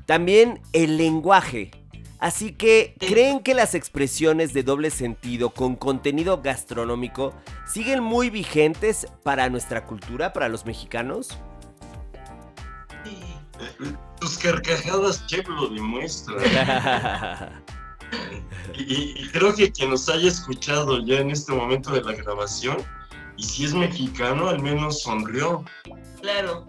También 0.05 0.59
el 0.73 0.97
lenguaje. 0.97 1.71
Así 2.19 2.53
que. 2.53 2.95
¿creen 2.99 3.41
que 3.41 3.53
las 3.53 3.75
expresiones 3.75 4.53
de 4.53 4.63
doble 4.63 4.89
sentido 4.89 5.51
con 5.51 5.75
contenido 5.75 6.41
gastronómico 6.41 7.33
siguen 7.65 8.01
muy 8.01 8.29
vigentes 8.29 9.07
para 9.23 9.49
nuestra 9.49 9.85
cultura, 9.85 10.33
para 10.33 10.49
los 10.49 10.65
mexicanos? 10.65 11.37
Tus 14.19 14.37
carcajadas, 14.37 15.25
chef, 15.27 15.47
lo 15.47 15.67
demuestran. 15.67 16.37
Y, 18.73 19.21
y 19.21 19.29
creo 19.29 19.53
que 19.53 19.69
quien 19.71 19.89
nos 19.89 20.07
haya 20.07 20.29
escuchado 20.29 21.03
ya 21.05 21.19
en 21.19 21.31
este 21.31 21.51
momento 21.51 21.91
de 21.91 22.01
la 22.03 22.13
grabación, 22.13 22.77
y 23.37 23.43
si 23.43 23.65
es 23.65 23.73
mexicano, 23.73 24.49
al 24.49 24.61
menos 24.61 25.01
sonrió. 25.01 25.63
Claro. 26.21 26.67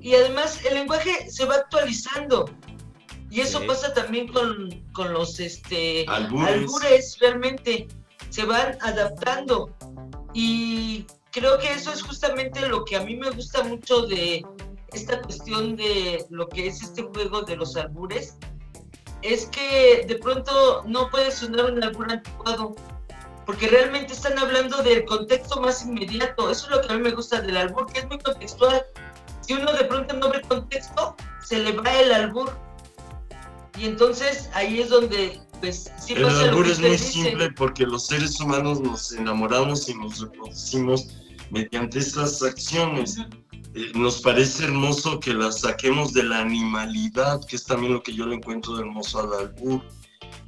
Y 0.00 0.14
además 0.14 0.64
el 0.64 0.74
lenguaje 0.74 1.30
se 1.30 1.44
va 1.44 1.56
actualizando. 1.56 2.46
Y 3.30 3.40
eso 3.40 3.60
Sí. 3.60 3.66
pasa 3.66 3.92
también 3.92 4.28
con, 4.28 4.70
con 4.92 5.12
los 5.12 5.40
este, 5.40 6.04
Albures. 6.08 6.48
albures, 6.54 7.18
realmente. 7.20 7.88
Se 8.30 8.44
van 8.44 8.76
adaptando. 8.82 9.70
Y 10.32 11.06
creo 11.32 11.58
que 11.58 11.72
eso 11.72 11.92
es 11.92 12.02
justamente 12.02 12.68
lo 12.68 12.84
que 12.84 12.96
a 12.96 13.00
mí 13.04 13.16
me 13.16 13.30
gusta 13.30 13.62
mucho 13.64 14.02
de 14.06 14.44
esta 14.92 15.20
cuestión 15.22 15.76
de 15.76 16.24
lo 16.30 16.48
que 16.48 16.68
es 16.68 16.82
este 16.82 17.02
juego 17.02 17.42
de 17.42 17.56
los 17.56 17.76
albures. 17.76 18.36
Es 19.22 19.46
que 19.46 20.04
de 20.06 20.16
pronto 20.16 20.82
no 20.86 21.08
puede 21.10 21.30
sonar 21.30 21.70
un 21.72 21.82
albur 21.82 22.10
anticuado. 22.12 22.74
Porque 23.44 23.68
realmente 23.68 24.12
están 24.12 24.36
hablando 24.40 24.82
del 24.82 25.04
contexto 25.04 25.60
más 25.60 25.84
inmediato. 25.84 26.50
Eso 26.50 26.66
es 26.66 26.70
lo 26.72 26.80
que 26.82 26.92
a 26.92 26.96
mí 26.96 27.02
me 27.02 27.12
gusta 27.12 27.40
del 27.40 27.56
albur, 27.56 27.86
que 27.92 28.00
es 28.00 28.06
muy 28.08 28.18
contextual. 28.18 28.84
Si 29.40 29.52
uno 29.52 29.72
de 29.72 29.84
pronto 29.84 30.14
no 30.16 30.30
ve 30.30 30.42
contexto, 30.42 31.14
se 31.44 31.58
le 31.58 31.70
va 31.72 31.92
el 32.00 32.12
albur. 32.12 32.50
Y 33.78 33.84
entonces 33.84 34.48
ahí 34.54 34.80
es 34.80 34.88
donde, 34.88 35.40
pues, 35.60 35.90
sí 36.00 36.14
El 36.14 36.24
que 36.26 36.70
es 36.70 36.78
muy 36.80 36.90
dice. 36.90 36.98
simple 36.98 37.50
porque 37.52 37.84
los 37.86 38.06
seres 38.06 38.40
humanos 38.40 38.80
nos 38.80 39.12
enamoramos 39.12 39.88
y 39.88 39.94
nos 39.94 40.20
reproducimos 40.20 41.08
mediante 41.50 41.98
estas 41.98 42.42
acciones. 42.42 43.18
Eh, 43.74 43.92
nos 43.94 44.22
parece 44.22 44.64
hermoso 44.64 45.20
que 45.20 45.34
las 45.34 45.60
saquemos 45.60 46.14
de 46.14 46.22
la 46.22 46.40
animalidad, 46.40 47.44
que 47.44 47.56
es 47.56 47.64
también 47.64 47.92
lo 47.92 48.02
que 48.02 48.14
yo 48.14 48.26
le 48.26 48.36
encuentro 48.36 48.74
de 48.74 48.82
hermoso 48.82 49.20
al 49.20 49.48
albur, 49.48 49.82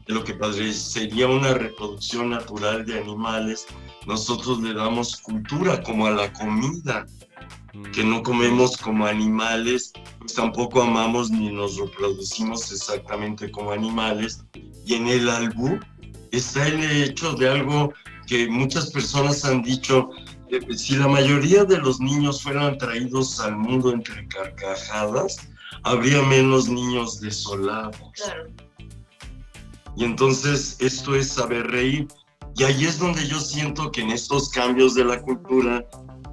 de 0.07 0.15
lo 0.15 0.25
que 0.25 0.33
parecería 0.33 1.27
una 1.29 1.53
reproducción 1.53 2.31
natural 2.31 2.87
de 2.87 3.01
animales. 3.01 3.67
Nosotros 4.07 4.63
le 4.63 4.73
damos 4.73 5.19
cultura 5.19 5.83
como 5.83 6.07
a 6.07 6.13
la 6.13 6.33
comida, 6.33 7.07
que 7.93 8.05
no 8.05 8.23
comemos 8.23 8.77
como 8.77 9.07
animales, 9.07 9.93
pues 10.19 10.35
tampoco 10.35 10.83
amamos 10.83 11.31
ni 11.31 11.51
nos 11.53 11.77
reproducimos 11.77 12.73
exactamente 12.73 13.51
como 13.51 13.73
animales. 13.73 14.45
Y 14.85 14.95
en 14.95 15.07
el 15.09 15.29
albur 15.29 15.85
está 16.33 16.67
el 16.67 16.83
hecho 16.83 17.35
de 17.35 17.49
algo 17.49 17.93
que 18.27 18.49
muchas 18.49 18.91
personas 18.91 19.45
han 19.45 19.63
dicho, 19.63 20.11
eh, 20.51 20.61
si 20.77 20.97
la 20.97 21.09
mayoría 21.09 21.65
de 21.65 21.79
los 21.79 22.01
niños 22.01 22.43
fueran 22.43 22.79
traídos 22.79 23.41
al 23.41 23.57
mundo 23.57 23.93
entre 23.93 24.27
carcajadas, 24.29 25.49
habría 25.85 26.23
menos 26.23 26.69
niños 26.69 27.21
desolados. 27.21 27.97
Claro. 28.15 28.49
Y 29.97 30.05
entonces 30.05 30.77
esto 30.81 31.15
es 31.15 31.29
saber 31.29 31.67
reír. 31.69 32.07
Y 32.57 32.65
ahí 32.65 32.85
es 32.85 32.99
donde 32.99 33.27
yo 33.27 33.41
siento 33.41 33.91
que 33.91 34.03
en 34.03 34.11
estos 34.11 34.51
cambios 34.51 34.95
de 34.95 35.05
la 35.05 35.21
cultura, 35.23 35.85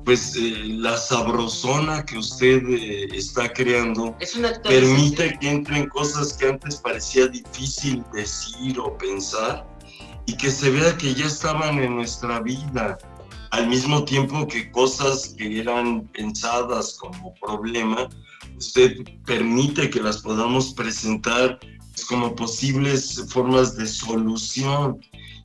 pues 0.06 0.36
eh, 0.36 0.64
la 0.68 0.96
sabrosona 0.98 2.06
que 2.06 2.20
usted 2.20 2.62
eh, 2.70 3.08
está 3.12 3.52
creando 3.52 4.16
Es 4.20 4.38
permite 4.64 5.38
que 5.40 5.50
entren 5.50 5.90
cosas 5.90 6.34
que 6.34 6.48
antes 6.48 6.78
parecía 6.78 7.28
difícil 7.28 8.04
decir 8.14 8.80
o 8.80 8.96
pensar 8.98 9.66
y 10.28 10.38
que 10.38 10.52
se 10.52 10.70
vea 10.70 10.96
que 10.98 11.14
ya 11.14 11.26
estaban 11.26 11.80
en 11.80 11.96
nuestra 11.96 12.40
vida, 12.40 12.98
al 13.52 13.68
mismo 13.68 14.06
tiempo 14.06 14.48
que 14.48 14.72
cosas 14.72 15.36
que 15.38 15.60
eran 15.60 16.08
pensadas 16.10 16.98
como 17.00 17.34
problema, 17.36 18.10
usted 18.58 18.98
permite 19.26 19.90
que 19.90 20.02
las 20.02 20.18
podamos 20.18 20.74
presentar 20.74 21.60
como 22.10 22.36
posibles 22.36 23.24
formas 23.30 23.78
de 23.78 23.88
solución. 23.88 25.00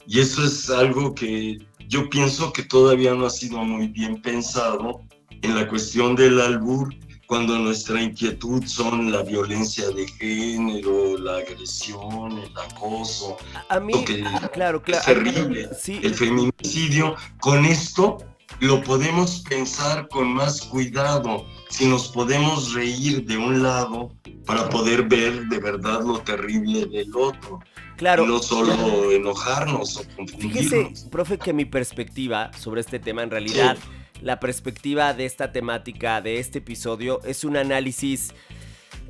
Y 0.07 0.20
eso 0.20 0.44
es 0.44 0.68
algo 0.70 1.14
que 1.14 1.59
yo 1.90 2.09
pienso 2.09 2.53
que 2.53 2.62
todavía 2.62 3.14
no 3.14 3.26
ha 3.26 3.31
sido 3.31 3.59
muy 3.59 3.88
bien 3.88 4.22
pensado 4.22 5.00
en 5.42 5.57
la 5.57 5.68
cuestión 5.68 6.14
del 6.14 6.40
albur, 6.40 6.94
cuando 7.26 7.59
nuestra 7.59 8.00
inquietud 8.00 8.64
son 8.64 9.11
la 9.11 9.22
violencia 9.22 9.88
de 9.90 10.07
género, 10.07 11.18
la 11.18 11.38
agresión, 11.38 12.38
el 12.38 12.53
acoso, 12.59 13.37
A 13.68 13.81
mí, 13.81 13.92
lo 13.92 14.05
que 14.05 14.24
claro, 14.53 14.79
es 14.79 14.83
claro. 14.85 15.05
terrible, 15.05 15.68
Sí, 15.79 16.00
el 16.03 16.14
feminicidio. 16.14 17.16
Con 17.40 17.64
esto 17.64 18.18
lo 18.58 18.82
podemos 18.82 19.40
pensar 19.48 20.08
con 20.08 20.34
más 20.34 20.62
cuidado, 20.62 21.46
si 21.68 21.86
nos 21.86 22.08
podemos 22.08 22.74
reír 22.74 23.24
de 23.24 23.38
un 23.38 23.62
lado 23.62 24.12
para 24.44 24.68
poder 24.68 25.04
ver 25.04 25.46
de 25.46 25.58
verdad 25.58 26.02
lo 26.04 26.18
terrible 26.20 26.86
del 26.86 27.14
otro, 27.14 27.60
claro. 27.96 28.24
y 28.24 28.26
no 28.26 28.40
solo 28.40 29.12
enojarnos 29.12 29.96
o 29.96 30.02
confundirnos. 30.16 30.70
Fíjese, 30.70 31.08
profe, 31.10 31.38
que 31.38 31.52
mi 31.52 31.64
perspectiva 31.64 32.50
sobre 32.58 32.80
este 32.80 32.98
tema, 32.98 33.22
en 33.22 33.30
realidad, 33.30 33.78
la 34.20 34.40
perspectiva 34.40 35.14
de 35.14 35.24
esta 35.26 35.52
temática, 35.52 36.20
de 36.20 36.38
este 36.38 36.58
episodio, 36.58 37.22
es 37.24 37.44
un 37.44 37.56
análisis 37.56 38.34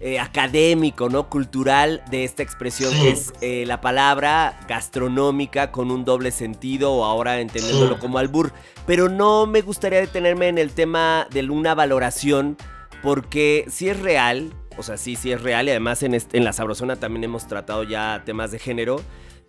eh, 0.01 0.19
académico, 0.19 1.09
¿no? 1.11 1.29
Cultural 1.29 2.03
de 2.11 2.25
esta 2.25 2.43
expresión 2.43 2.93
Sí. 2.93 3.01
que 3.03 3.11
es 3.11 3.33
eh, 3.43 3.65
la 3.67 3.81
palabra 3.83 4.59
gastronómica 4.67 5.71
con 5.71 5.91
un 5.91 6.05
doble 6.05 6.31
sentido 6.31 6.93
o 6.93 7.05
ahora 7.05 7.41
entendiéndolo 7.41 7.95
Sí. 7.95 8.01
como 8.01 8.19
albur. 8.19 8.53
Pero 8.87 9.09
no 9.09 9.47
me 9.47 9.61
gustaría 9.61 10.01
detenerme 10.01 10.49
en 10.49 10.59
el 10.59 10.71
tema 10.73 11.27
de 11.31 11.49
una 11.51 11.75
valoración 11.75 12.57
porque 13.03 13.65
si 13.69 13.89
es 13.89 14.01
real, 14.01 14.53
o 14.77 14.83
sea, 14.83 14.97
sí, 14.97 15.17
sí 15.17 15.33
es 15.33 15.43
real, 15.43 15.67
y 15.69 15.71
además 15.71 16.03
en, 16.03 16.15
en 16.15 16.45
la 16.45 16.53
Sabrosona 16.53 16.97
también 16.97 17.25
hemos 17.25 17.47
tratado 17.47 17.83
ya 17.85 18.23
temas 18.25 18.51
de 18.51 18.59
género, 18.59 19.01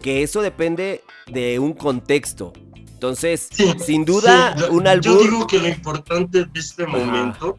que 0.02 0.24
eso 0.24 0.42
depende 0.42 1.04
de 1.28 1.60
un 1.60 1.74
contexto. 1.74 2.54
Entonces, 2.94 3.50
sin 3.84 4.06
duda, 4.06 4.56
un 4.70 4.88
albur... 4.88 5.04
Yo 5.16 5.22
digo 5.24 5.48
que 5.48 5.60
lo 5.60 5.68
importante 5.68 6.46
de 6.46 6.60
este 6.60 6.86
momento 6.86 7.58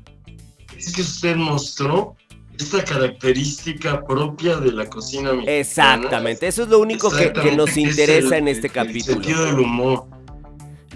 es 0.76 0.92
que 0.94 1.02
usted 1.02 1.36
mostró 1.36 2.16
esta 2.62 2.84
característica 2.84 4.02
propia 4.04 4.56
de 4.56 4.72
la 4.72 4.86
cocina 4.86 5.32
mexicana. 5.32 5.58
Exactamente, 5.58 6.46
eso 6.46 6.62
es 6.62 6.68
lo 6.68 6.78
único 6.78 7.10
que, 7.10 7.32
nos 7.56 7.76
interesa 7.76 8.38
en 8.38 8.48
este 8.48 8.68
capítulo. 8.68 9.18
El 9.18 9.24
sentido 9.24 9.44
del 9.46 9.58
humor. 9.58 10.06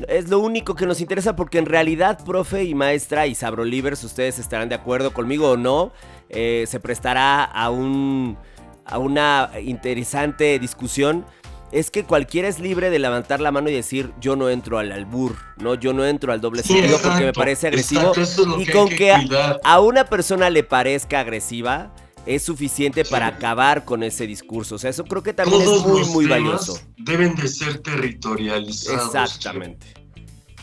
Es 0.09 0.29
lo 0.29 0.41
único 0.41 0.75
que 0.75 0.87
nos 0.87 1.01
interesa 1.01 1.37
porque 1.37 1.59
en 1.59 1.67
realidad, 1.67 2.23
profe 2.25 2.65
y 2.65 2.75
maestra 2.75 3.27
y 3.27 3.35
Sabrolivers, 3.35 4.05
ustedes 4.05 4.39
estarán 4.39 4.69
de 4.69 4.75
acuerdo 4.75 5.13
conmigo 5.13 5.53
o 5.53 5.57
no, 5.57 5.93
eh, 6.29 6.65
se 6.69 6.81
prestará 6.81 7.45
a, 7.45 7.71
un, 7.71 8.37
a 8.85 8.99
una 8.99 9.51
interesante 9.63 10.59
discusión. 10.59 11.25
Es 11.77 11.91
que 11.91 12.05
cualquiera 12.05 12.49
es 12.49 12.59
libre 12.59 12.89
de 12.89 12.99
levantar 12.99 13.39
la 13.41 13.53
mano 13.53 13.69
y 13.69 13.75
decir 13.75 14.11
yo 14.19 14.35
no 14.35 14.49
entro 14.49 14.79
al 14.79 14.91
albur, 14.93 15.37
no, 15.59 15.75
yo 15.75 15.93
no 15.93 16.07
entro 16.07 16.33
al 16.33 16.41
doble 16.41 16.63
sentido 16.63 16.99
porque 17.03 17.23
me 17.23 17.33
parece 17.35 17.67
agresivo. 17.67 18.15
y 18.59 18.65
con 18.65 18.89
que, 18.89 19.13
a, 19.63 19.81
una 19.81 20.07
persona 20.07 20.49
le 20.49 20.65
parezca 20.65 21.21
agresiva, 21.21 21.95
es 22.25 22.43
suficiente 22.43 23.05
para 23.05 23.27
acabar 23.27 23.85
con 23.85 24.03
ese 24.03 24.27
discurso. 24.27 24.77
O 24.77 24.79
sea, 24.79 24.89
eso 24.89 25.05
creo 25.05 25.23
que 25.23 25.35
también 25.35 25.61
es 25.61 25.87
muy, 25.87 26.03
muy 26.07 26.25
valioso. 26.25 26.81
Deben 26.97 27.35
de 27.35 27.47
ser 27.47 27.81
territorializados. 27.81 29.09
Exactamente. 29.09 29.87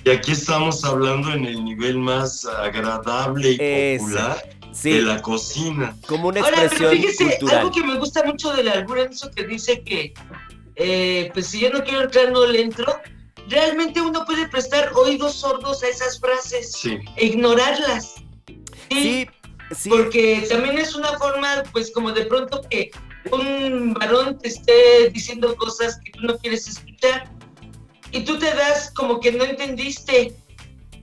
Y 0.05 0.09
aquí 0.09 0.31
estamos 0.31 0.83
hablando 0.83 1.31
en 1.31 1.45
el 1.45 1.63
nivel 1.63 1.99
más 1.99 2.43
agradable 2.45 3.51
y 3.51 3.99
popular 3.99 4.43
de 4.83 5.01
la 5.03 5.21
cocina. 5.21 5.95
Como 6.07 6.29
una 6.29 6.39
expresión 6.39 6.85
Ahora, 6.85 6.95
pero 6.95 7.11
fíjese, 7.11 7.55
Algo 7.55 7.71
que 7.71 7.83
me 7.83 7.99
gusta 7.99 8.23
mucho 8.23 8.51
del 8.53 8.69
albur 8.69 8.97
es 8.97 9.11
eso 9.11 9.29
que 9.29 9.45
dice 9.45 9.83
que, 9.83 10.15
eh, 10.75 11.29
pues 11.33 11.47
si 11.47 11.59
yo 11.59 11.69
no 11.69 11.83
quiero 11.83 12.01
entrar, 12.01 12.31
no 12.31 12.45
le 12.45 12.61
entro. 12.61 12.99
Realmente 13.47 14.01
uno 14.01 14.25
puede 14.25 14.47
prestar 14.47 14.91
oídos 14.95 15.35
sordos 15.35 15.83
a 15.83 15.87
esas 15.89 16.19
frases 16.19 16.79
e 16.85 17.25
ignorarlas. 17.25 18.15
sí 18.89 19.27
porque 19.89 20.45
también 20.49 20.77
es 20.77 20.95
una 20.95 21.17
forma, 21.17 21.63
pues 21.71 21.91
como 21.91 22.11
de 22.11 22.25
pronto 22.25 22.61
que 22.69 22.91
un 23.31 23.93
varón 23.93 24.37
te 24.37 24.49
esté 24.49 25.09
diciendo 25.11 25.55
cosas 25.55 25.99
que 26.03 26.11
tú 26.11 26.21
no 26.21 26.37
quieres 26.37 26.67
escuchar 26.67 27.31
y 28.11 28.23
tú 28.23 28.37
te 28.37 28.53
das 28.53 28.91
como 28.91 29.19
que 29.19 29.31
no 29.31 29.43
entendiste. 29.43 30.35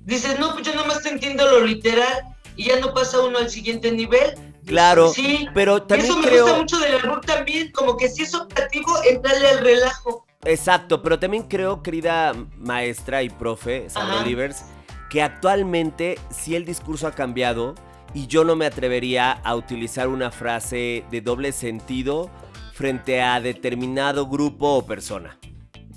Dices, 0.05 0.39
no, 0.39 0.53
pues 0.53 0.67
yo 0.67 0.75
nomás 0.75 1.03
te 1.03 1.11
entiendo 1.11 1.45
lo 1.51 1.67
literal 1.67 2.23
y 2.57 2.67
ya 2.67 2.79
no 2.81 2.93
pasa 2.95 3.21
uno 3.21 3.39
al 3.39 3.51
siguiente 3.51 3.91
nivel. 3.91 4.35
Claro, 4.67 5.13
sí, 5.13 5.49
pero 5.55 5.83
también 5.83 6.11
eso 6.11 6.19
me 6.19 6.41
gusta 6.41 6.59
mucho 6.59 6.79
del 6.79 6.95
albur 6.95 7.21
también, 7.21 7.73
como 7.73 7.97
que 7.97 8.09
si 8.09 8.23
es 8.23 8.35
operativo, 8.35 8.93
entrarle 9.09 9.49
al 9.49 9.59
relajo. 9.59 10.27
Exacto, 10.45 11.03
pero 11.03 11.19
también 11.19 11.45
creo, 11.45 11.83
querida 11.83 12.33
maestra 12.57 13.23
y 13.23 13.29
profe, 13.29 13.91
Sandra 13.91 14.21
Olivers, 14.21 14.65
que 15.11 15.23
actualmente 15.23 16.19
si 16.31 16.57
el 16.57 16.65
discurso 16.65 17.07
ha 17.07 17.13
cambiado 17.13 17.75
y 18.15 18.27
yo 18.27 18.45
no 18.45 18.57
me 18.57 18.67
atrevería 18.67 19.33
a 19.33 19.55
utilizar 19.55 20.09
una 20.09 20.31
frase 20.31 21.05
de 21.11 21.21
doble 21.21 21.53
sentido 21.53 22.31
frente 22.73 23.21
a 23.21 23.41
determinado 23.41 24.27
grupo 24.27 24.69
o 24.75 24.87
persona. 24.87 25.39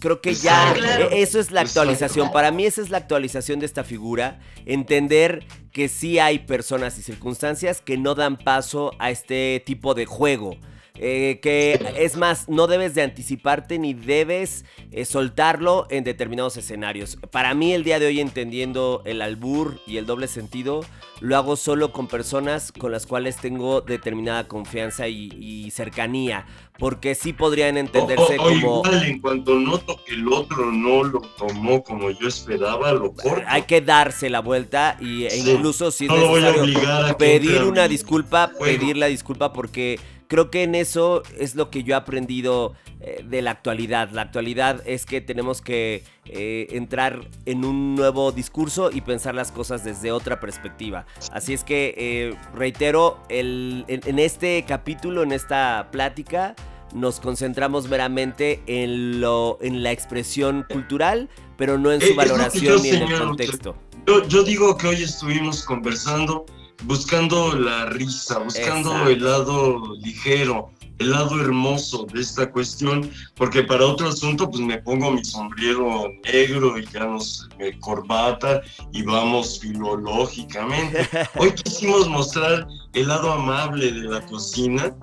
Creo 0.04 0.20
que 0.20 0.34
ya 0.34 0.76
eso 1.13 1.39
es 1.39 1.52
la 1.52 1.62
actualización. 1.62 2.34
Para 2.34 2.52
mí 2.52 2.66
esa 2.66 2.82
es 2.82 2.89
la 2.89 2.98
actualización 2.98 3.62
de 3.62 3.66
esta 3.66 3.86
figura. 3.86 4.38
Entender 4.66 5.46
que 5.72 5.88
sí 5.88 6.20
hay 6.20 6.39
personas 6.39 7.00
y 7.00 7.04
circunstancias 7.04 7.80
que 7.80 7.98
no 7.98 8.13
dan 8.13 8.36
paso 8.36 8.92
a 9.00 9.12
este 9.12 9.63
tipo 9.66 9.94
de 9.94 10.06
juego. 10.06 10.58
Eh, 10.95 11.39
que 11.41 11.79
es 11.97 12.17
más, 12.17 12.47
no 12.49 12.67
debes 12.67 12.93
de 12.93 13.01
anticiparte 13.01 13.79
ni 13.79 13.95
debes 13.95 14.63
eh, 14.91 15.06
soltarlo 15.06 15.88
en 15.89 16.03
determinados 16.03 16.56
escenarios. 16.56 17.17
Para 17.32 17.56
mí 17.56 17.73
el 17.73 17.84
día 17.84 17.97
de 17.97 18.06
hoy 18.06 18.19
entendiendo 18.19 19.01
el 19.06 19.23
albur 19.23 19.79
y 19.88 19.97
el 19.97 20.06
doble 20.06 20.27
sentido, 20.27 20.86
lo 21.19 21.36
hago 21.36 21.56
solo 21.56 21.91
con 21.91 22.08
personas 22.08 22.71
con 22.71 22.91
las 22.91 23.08
cuales 23.08 23.38
tengo 23.38 23.82
determinada 23.82 24.47
confianza 24.47 25.08
y, 25.08 25.71
cercanía, 25.71 26.45
porque 26.77 27.15
sí 27.15 27.34
podrían 27.34 27.77
entenderse 27.77 28.38
como... 28.38 28.84
Igual, 28.84 29.03
en 29.03 29.19
cuanto 29.19 29.56
noto 29.56 29.99
que 30.06 30.13
el 30.13 30.27
otro 30.27 30.71
no 30.71 31.03
lo 31.06 31.21
tomó 31.21 31.84
como 31.84 32.12
yo 32.12 32.27
esperaba, 32.27 32.91
lo 32.91 33.13
corto. 33.13 33.41
Hay 33.47 33.63
que 33.63 33.82
darse 33.82 34.29
la 34.29 34.41
vuelta 34.41 34.97
y, 34.99 35.25
e 35.25 35.38
incluso 35.38 35.89
si 35.89 36.06
es 36.06 36.12
necesario 36.12 37.17
pedir 37.17 37.63
una 37.63 37.88
disculpa, 37.88 38.51
pedir 38.60 38.97
la 38.97 39.08
disculpa 39.08 39.53
porque 39.53 39.99
creo 40.27 40.51
que 40.51 40.63
en 40.63 40.75
eso 40.75 41.23
es 41.38 41.55
lo 41.55 41.69
que 41.69 41.83
yo 41.83 41.93
he 41.93 41.97
aprendido 41.97 42.73
eh, 43.01 43.23
de 43.27 43.41
la 43.41 43.51
actualidad. 43.51 44.12
La 44.12 44.21
actualidad 44.21 44.81
es 44.86 45.05
que 45.05 45.19
tenemos 45.19 45.62
que 45.62 46.03
eh, 46.25 46.67
entrar 46.71 47.27
en 47.45 47.65
un 47.65 47.95
nuevo 47.95 48.31
discurso 48.31 48.91
y 48.91 49.01
pensar 49.01 49.36
las 49.36 49.51
cosas 49.51 49.83
desde 49.83 50.12
otra 50.12 50.39
perspectiva. 50.39 51.05
Así 51.31 51.53
es 51.53 51.63
que 51.63 51.93
eh, 51.97 52.36
reitero, 52.55 53.21
en, 53.27 54.19
este 54.19 54.63
capítulo, 54.65 55.23
en 55.23 55.33
esta 55.33 55.89
plática, 55.91 56.55
nos 56.93 57.19
concentramos 57.19 57.89
meramente 57.89 58.62
en, 58.67 59.19
lo, 59.19 59.57
en 59.62 59.83
la 59.83 59.91
expresión 59.91 60.65
cultural, 60.71 61.29
pero 61.57 61.77
no 61.77 61.91
en 61.91 61.99
su 61.99 62.15
valoración 62.15 62.81
ni 62.81 62.89
en 62.89 63.03
el 63.03 63.19
contexto. 63.19 63.75
Yo, 64.07 64.25
yo 64.27 64.43
digo 64.43 64.77
que 64.77 64.88
hoy 64.88 65.03
estuvimos 65.03 65.63
conversando 65.63 66.45
buscando 66.83 67.53
la 67.55 67.88
risa, 67.88 68.39
buscando 68.39 69.07
el 69.07 69.23
lado 69.23 69.95
ligero, 70.01 70.71
el 70.99 71.12
lado 71.12 71.39
hermoso 71.41 72.05
de 72.13 72.21
esta 72.21 72.51
cuestión, 72.51 73.09
porque 73.36 73.63
para 73.63 73.86
otro 73.86 74.09
asunto 74.09 74.49
pues 74.49 74.62
me 74.62 74.77
pongo 74.79 75.12
mi 75.12 75.23
sombrero 75.23 76.07
negro 76.23 76.77
y 76.77 76.86
ya 76.88 77.05
nos 77.05 77.49
corbata 77.79 78.62
y 78.91 79.03
vamos 79.03 79.59
filológicamente. 79.59 81.07
Hoy 81.38 81.51
quisimos 81.51 82.07
mostrar 82.07 82.67
el 82.93 83.07
lado 83.07 83.31
amable 83.31 83.91
de 83.91 84.03
la 84.03 84.21
cocina 84.25 84.95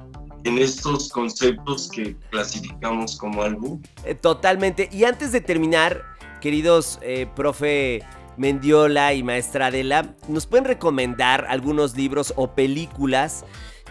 en 0.44 0.58
estos 0.58 1.10
conceptos 1.10 1.90
que 1.90 2.16
clasificamos 2.30 3.16
como 3.16 3.42
algo. 3.42 3.80
Eh, 4.04 4.14
totalmente. 4.14 4.88
Y 4.92 5.04
antes 5.04 5.32
de 5.32 5.40
terminar, 5.40 6.02
queridos 6.40 6.98
eh, 7.02 7.26
profe 7.36 8.02
Mendiola 8.40 9.12
y 9.12 9.22
Maestra 9.22 9.66
Adela, 9.66 10.14
¿nos 10.26 10.46
pueden 10.46 10.64
recomendar 10.64 11.44
algunos 11.50 11.94
libros 11.94 12.32
o 12.36 12.54
películas? 12.54 13.44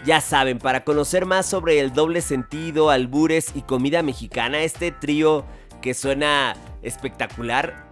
Ya 0.04 0.20
saben, 0.20 0.58
para 0.58 0.82
conocer 0.82 1.24
más 1.24 1.46
sobre 1.46 1.78
el 1.78 1.92
doble 1.92 2.20
sentido, 2.20 2.90
albures 2.90 3.52
y 3.54 3.62
comida 3.62 4.02
mexicana, 4.02 4.60
este 4.62 4.90
trío 4.90 5.44
que 5.80 5.94
suena 5.94 6.56
espectacular. 6.82 7.88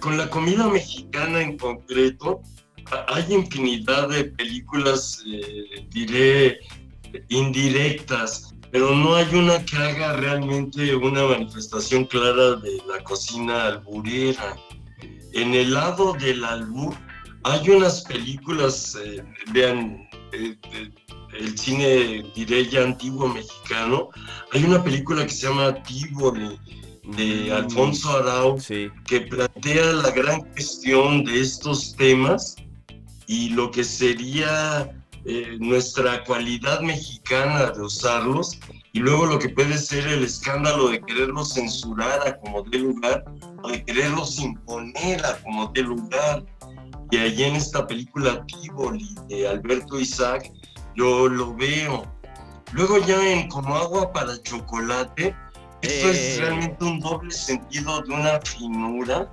Con 0.00 0.18
la 0.18 0.28
comida 0.28 0.66
mexicana 0.66 1.40
en 1.40 1.56
concreto, 1.56 2.42
hay 3.06 3.32
infinidad 3.32 4.08
de 4.08 4.24
películas, 4.24 5.22
eh, 5.28 5.86
diré, 5.90 6.58
indirectas 7.28 8.52
pero 8.70 8.94
no 8.94 9.14
hay 9.14 9.34
una 9.34 9.64
que 9.64 9.76
haga 9.76 10.14
realmente 10.14 10.94
una 10.94 11.24
manifestación 11.24 12.04
clara 12.04 12.56
de 12.56 12.82
la 12.86 13.02
cocina 13.02 13.66
alburera. 13.66 14.56
En 15.32 15.54
el 15.54 15.74
lado 15.74 16.12
del 16.14 16.44
albur 16.44 16.94
hay 17.44 17.70
unas 17.70 18.02
películas, 18.02 18.96
eh, 19.02 19.24
vean, 19.52 20.08
eh, 20.32 20.56
eh, 20.72 20.90
el 21.38 21.58
cine, 21.58 22.24
diré 22.34 22.66
ya 22.68 22.84
antiguo 22.84 23.28
mexicano, 23.28 24.10
hay 24.52 24.64
una 24.64 24.82
película 24.82 25.24
que 25.24 25.32
se 25.32 25.46
llama 25.48 25.74
Tívoli, 25.82 26.58
de 27.16 27.48
mm. 27.48 27.52
Alfonso 27.52 28.10
Arau, 28.10 28.58
que 29.06 29.20
plantea 29.22 29.92
la 29.92 30.10
gran 30.10 30.42
cuestión 30.52 31.24
de 31.24 31.40
estos 31.40 31.96
temas 31.96 32.56
y 33.26 33.50
lo 33.50 33.70
que 33.70 33.84
sería 33.84 34.90
eh, 35.24 35.56
nuestra 35.58 36.24
cualidad 36.24 36.80
mexicana 36.80 37.70
de 37.72 37.82
usarlos 37.82 38.58
y 38.92 39.00
luego 39.00 39.26
lo 39.26 39.38
que 39.38 39.50
puede 39.50 39.76
ser 39.76 40.06
el 40.06 40.24
escándalo 40.24 40.88
de 40.88 41.00
quererlos 41.02 41.54
censurar 41.54 42.26
a 42.26 42.36
como 42.38 42.62
de 42.62 42.78
lugar 42.78 43.24
o 43.62 43.68
de 43.68 43.84
quererlos 43.84 44.38
imponer 44.38 45.24
a 45.24 45.36
como 45.42 45.68
de 45.68 45.82
lugar. 45.82 46.44
Y 47.10 47.18
allí 47.18 47.44
en 47.44 47.56
esta 47.56 47.86
película 47.86 48.44
Tivoli 48.46 49.14
de 49.28 49.48
Alberto 49.48 49.98
Isaac, 49.98 50.50
yo 50.96 51.28
lo 51.28 51.54
veo. 51.54 52.04
Luego 52.72 52.98
ya 52.98 53.32
en 53.32 53.48
Como 53.48 53.76
agua 53.76 54.12
para 54.12 54.40
chocolate, 54.42 55.36
esto 55.82 56.08
es 56.08 56.18
eh. 56.18 56.36
realmente 56.40 56.84
un 56.84 57.00
doble 57.00 57.30
sentido 57.30 58.00
de 58.02 58.14
una 58.14 58.40
finura 58.40 59.32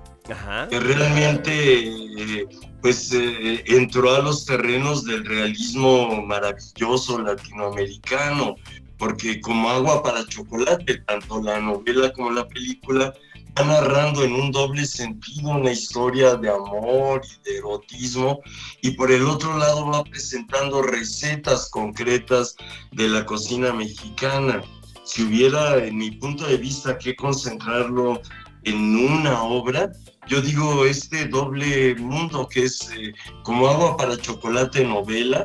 que 0.68 0.80
realmente 0.80 2.46
pues 2.82 3.12
eh, 3.12 3.64
entró 3.66 4.14
a 4.14 4.20
los 4.20 4.44
terrenos 4.44 5.04
del 5.04 5.24
realismo 5.24 6.22
maravilloso 6.22 7.18
latinoamericano, 7.20 8.56
porque 8.98 9.40
como 9.40 9.70
agua 9.70 10.02
para 10.02 10.26
chocolate, 10.26 10.98
tanto 11.06 11.42
la 11.42 11.60
novela 11.60 12.12
como 12.12 12.30
la 12.30 12.46
película 12.46 13.14
va 13.58 13.64
narrando 13.64 14.22
en 14.22 14.34
un 14.34 14.52
doble 14.52 14.84
sentido 14.84 15.50
una 15.50 15.72
historia 15.72 16.36
de 16.36 16.50
amor 16.50 17.22
y 17.24 17.48
de 17.48 17.58
erotismo 17.58 18.40
y 18.82 18.90
por 18.92 19.10
el 19.10 19.24
otro 19.24 19.56
lado 19.56 19.86
va 19.86 20.04
presentando 20.04 20.82
recetas 20.82 21.70
concretas 21.70 22.56
de 22.92 23.08
la 23.08 23.24
cocina 23.24 23.72
mexicana. 23.72 24.62
Si 25.04 25.22
hubiera, 25.22 25.82
en 25.82 25.96
mi 25.96 26.10
punto 26.10 26.46
de 26.46 26.58
vista, 26.58 26.98
que 26.98 27.16
concentrarlo 27.16 28.20
en 28.64 28.96
una 28.96 29.42
obra, 29.42 29.90
yo 30.28 30.40
digo 30.40 30.84
este 30.84 31.26
doble 31.26 31.94
mundo 31.96 32.48
que 32.48 32.64
es 32.64 32.90
eh, 32.96 33.14
como 33.42 33.66
agua 33.68 33.96
para 33.96 34.16
chocolate 34.16 34.84
novela, 34.84 35.44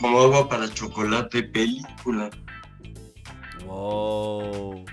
como 0.00 0.20
agua 0.20 0.48
para 0.48 0.72
chocolate 0.72 1.42
película. 1.42 2.30
Wow. 3.66 4.84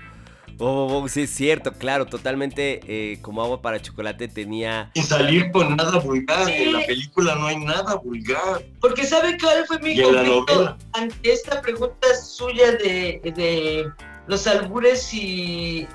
Oh, 0.58 1.08
sí, 1.08 1.22
es 1.22 1.30
cierto, 1.30 1.72
claro, 1.72 2.06
totalmente 2.06 2.80
eh, 2.86 3.18
como 3.20 3.42
agua 3.42 3.60
para 3.60 3.82
chocolate 3.82 4.28
tenía... 4.28 4.92
Sin 4.94 5.02
salir 5.02 5.50
con 5.50 5.74
nada 5.74 5.98
vulgar, 5.98 6.48
en 6.48 6.74
la 6.74 6.86
película 6.86 7.34
no 7.34 7.46
hay 7.46 7.56
nada 7.56 7.96
vulgar. 7.96 8.62
Porque 8.80 9.04
¿sabe 9.04 9.36
cuál 9.40 9.66
fue 9.66 9.80
mi 9.80 10.00
conflicto 10.00 10.76
ante 10.92 11.32
esta 11.32 11.60
pregunta 11.62 12.06
suya 12.14 12.72
de, 12.72 13.20
de 13.34 13.90
los 14.28 14.46
albures 14.46 15.12
y, 15.12 15.88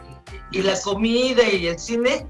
y 0.51 0.61
la 0.61 0.77
comida 0.81 1.49
y 1.49 1.67
el 1.67 1.79
cine? 1.79 2.27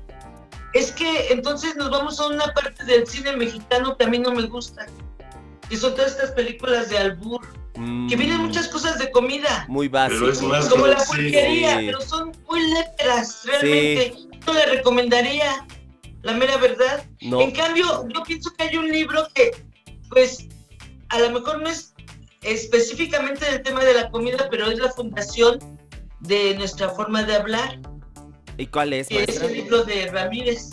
Es 0.74 0.92
que 0.92 1.32
entonces 1.32 1.76
nos 1.76 1.90
vamos 1.90 2.20
a 2.20 2.28
una 2.28 2.54
parte 2.54 2.84
del 2.84 3.08
cine 3.08 3.36
mexicano 3.36 3.98
que 3.98 4.06
a 4.06 4.08
mí 4.08 4.20
no 4.20 4.32
me 4.32 4.44
gusta. 4.44 4.86
Y 5.70 5.78
son 5.78 5.96
todas 5.96 6.12
estas 6.12 6.32
películas 6.32 6.90
de 6.90 6.98
albur 6.98 7.42
que 8.10 8.16
vienen 8.16 8.38
muchas 8.38 8.68
cosas 8.70 8.98
de 8.98 9.12
comida. 9.12 9.66
Muy 9.68 9.88
básicas. 9.88 10.40
Como 10.70 10.88
la 10.88 10.98
pulquería, 10.98 11.78
pero 11.78 12.02
son 12.02 12.32
muy 12.50 12.62
letras, 12.72 13.44
realmente. 13.46 14.16
No 14.46 14.54
le 14.54 14.66
recomendaría, 14.66 15.66
la 16.24 16.34
mera 16.34 16.58
verdad. 16.58 17.06
En 17.20 17.52
cambio, 17.52 18.08
yo 18.08 18.24
pienso 18.24 18.52
que 18.54 18.64
hay 18.64 18.78
un 18.78 18.90
libro 18.90 19.28
que, 19.36 19.52
pues, 20.10 20.48
a 21.10 21.20
lo 21.20 21.32
mejor 21.32 21.62
no 21.62 21.70
es 21.70 21.94
específicamente 22.42 23.46
del 23.46 23.62
tema 23.62 23.84
de 23.84 23.94
la 23.94 24.10
comida, 24.10 24.48
pero 24.50 24.72
es 24.72 24.80
la 24.80 24.92
fundación 24.92 25.60
de 26.22 26.56
nuestra 26.56 26.90
forma 26.90 27.24
de 27.24 27.36
hablar. 27.36 27.80
¿Y 28.58 28.68
cuál 28.68 28.94
es? 28.94 29.10
Es 29.12 29.42
el 29.42 29.54
libro 29.54 29.84
de 29.84 30.08
Ramírez. 30.08 30.70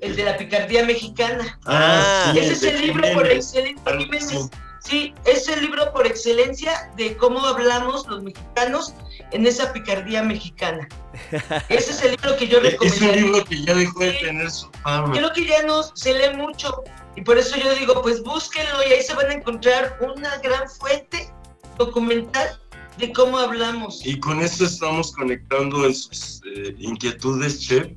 El 0.00 0.16
de 0.16 0.24
la 0.24 0.36
picardía 0.36 0.84
mexicana. 0.84 1.58
Ah, 1.66 2.32
Ese 2.36 2.52
es 2.52 2.62
el 2.62 2.80
libro 2.80 3.06
por 3.12 3.26
excelencia. 3.26 4.48
Sí, 4.80 5.12
es 5.24 5.48
el 5.48 5.62
libro 5.62 5.92
por 5.92 6.06
excelencia 6.06 6.90
de 6.96 7.16
cómo 7.16 7.44
hablamos 7.44 8.06
los 8.06 8.22
mexicanos 8.22 8.94
en 9.32 9.46
esa 9.46 9.72
picardía 9.72 10.22
mexicana. 10.22 10.88
Ese 11.68 11.90
es 11.90 12.02
el 12.02 12.10
libro 12.12 12.36
que 12.36 12.46
yo 12.46 12.60
recomiendo. 12.60 13.06
Es 13.06 13.16
un 13.16 13.16
libro 13.16 13.44
que 13.44 13.62
ya 13.62 13.74
dejó 13.74 14.00
de 14.00 14.12
tener 14.12 14.50
su 14.50 14.70
fama. 14.82 15.12
Creo 15.12 15.32
que 15.32 15.44
ya 15.44 15.62
no 15.64 15.82
se 15.82 16.14
lee 16.14 16.36
mucho 16.36 16.84
y 17.16 17.22
por 17.22 17.36
eso 17.36 17.56
yo 17.56 17.74
digo, 17.74 18.00
pues 18.02 18.22
búsquenlo 18.22 18.82
y 18.88 18.92
ahí 18.92 19.02
se 19.02 19.14
van 19.14 19.30
a 19.30 19.34
encontrar 19.34 19.98
una 20.00 20.36
gran 20.38 20.68
fuente 20.68 21.32
documental 21.78 22.60
de 22.98 23.12
cómo 23.12 23.38
hablamos. 23.38 24.04
Y 24.04 24.18
con 24.18 24.40
eso 24.40 24.64
estamos 24.64 25.12
conectando 25.12 25.86
en 25.86 25.94
sus 25.94 26.40
eh, 26.46 26.74
inquietudes, 26.78 27.60
Chef, 27.60 27.88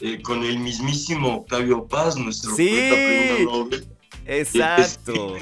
eh, 0.00 0.20
con 0.22 0.42
el 0.44 0.58
mismísimo 0.58 1.36
Octavio 1.38 1.86
Paz, 1.86 2.16
nuestro 2.16 2.54
sí, 2.54 2.68
poeta 2.68 2.94
premio 2.94 3.50
Nobel. 3.50 3.88
Exacto 4.26 5.36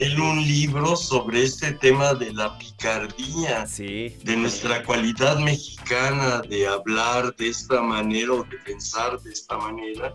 en 0.00 0.20
un 0.20 0.42
libro 0.42 0.96
sobre 0.96 1.42
este 1.42 1.72
tema 1.72 2.14
de 2.14 2.32
la 2.32 2.56
picardía, 2.58 3.66
sí. 3.66 4.14
de 4.22 4.36
nuestra 4.36 4.84
cualidad 4.84 5.38
mexicana 5.38 6.40
de 6.42 6.68
hablar 6.68 7.34
de 7.36 7.48
esta 7.48 7.82
manera 7.82 8.32
o 8.32 8.44
de 8.44 8.58
pensar 8.58 9.20
de 9.20 9.32
esta 9.32 9.58
manera, 9.58 10.14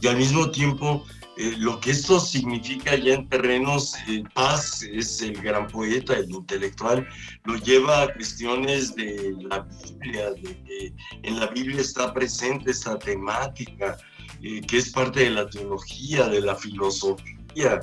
y 0.00 0.06
al 0.06 0.16
mismo 0.16 0.50
tiempo 0.50 1.04
eh, 1.36 1.54
lo 1.58 1.80
que 1.80 1.90
esto 1.90 2.20
significa 2.20 2.94
ya 2.96 3.14
en 3.14 3.28
terrenos, 3.28 3.94
eh, 4.08 4.22
Paz 4.34 4.82
es 4.82 5.20
el 5.20 5.40
gran 5.40 5.66
poeta, 5.66 6.14
el 6.14 6.30
intelectual, 6.30 7.06
lo 7.44 7.56
lleva 7.56 8.02
a 8.02 8.14
cuestiones 8.14 8.94
de 8.94 9.34
la 9.50 9.60
Biblia, 9.60 10.30
de 10.30 10.62
que 10.64 10.92
en 11.22 11.40
la 11.40 11.46
Biblia 11.48 11.80
está 11.80 12.12
presente 12.14 12.70
esta 12.70 12.98
temática, 12.98 13.96
eh, 14.42 14.60
que 14.60 14.78
es 14.78 14.90
parte 14.90 15.20
de 15.20 15.30
la 15.30 15.48
teología, 15.48 16.28
de 16.28 16.40
la 16.40 16.54
filosofía, 16.54 17.80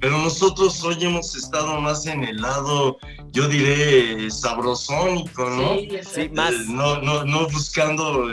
pero 0.00 0.18
nosotros 0.18 0.82
hoy 0.84 0.96
hemos 1.00 1.34
estado 1.34 1.80
más 1.80 2.06
en 2.06 2.24
el 2.24 2.40
lado, 2.40 2.98
yo 3.32 3.48
diré, 3.48 4.30
sabrosónico, 4.30 5.48
¿no? 5.48 5.76
Sí, 6.02 6.28
más. 6.30 6.52
Eh, 6.52 6.64
no, 6.68 7.00
no, 7.00 7.24
no 7.24 7.48
buscando... 7.48 8.28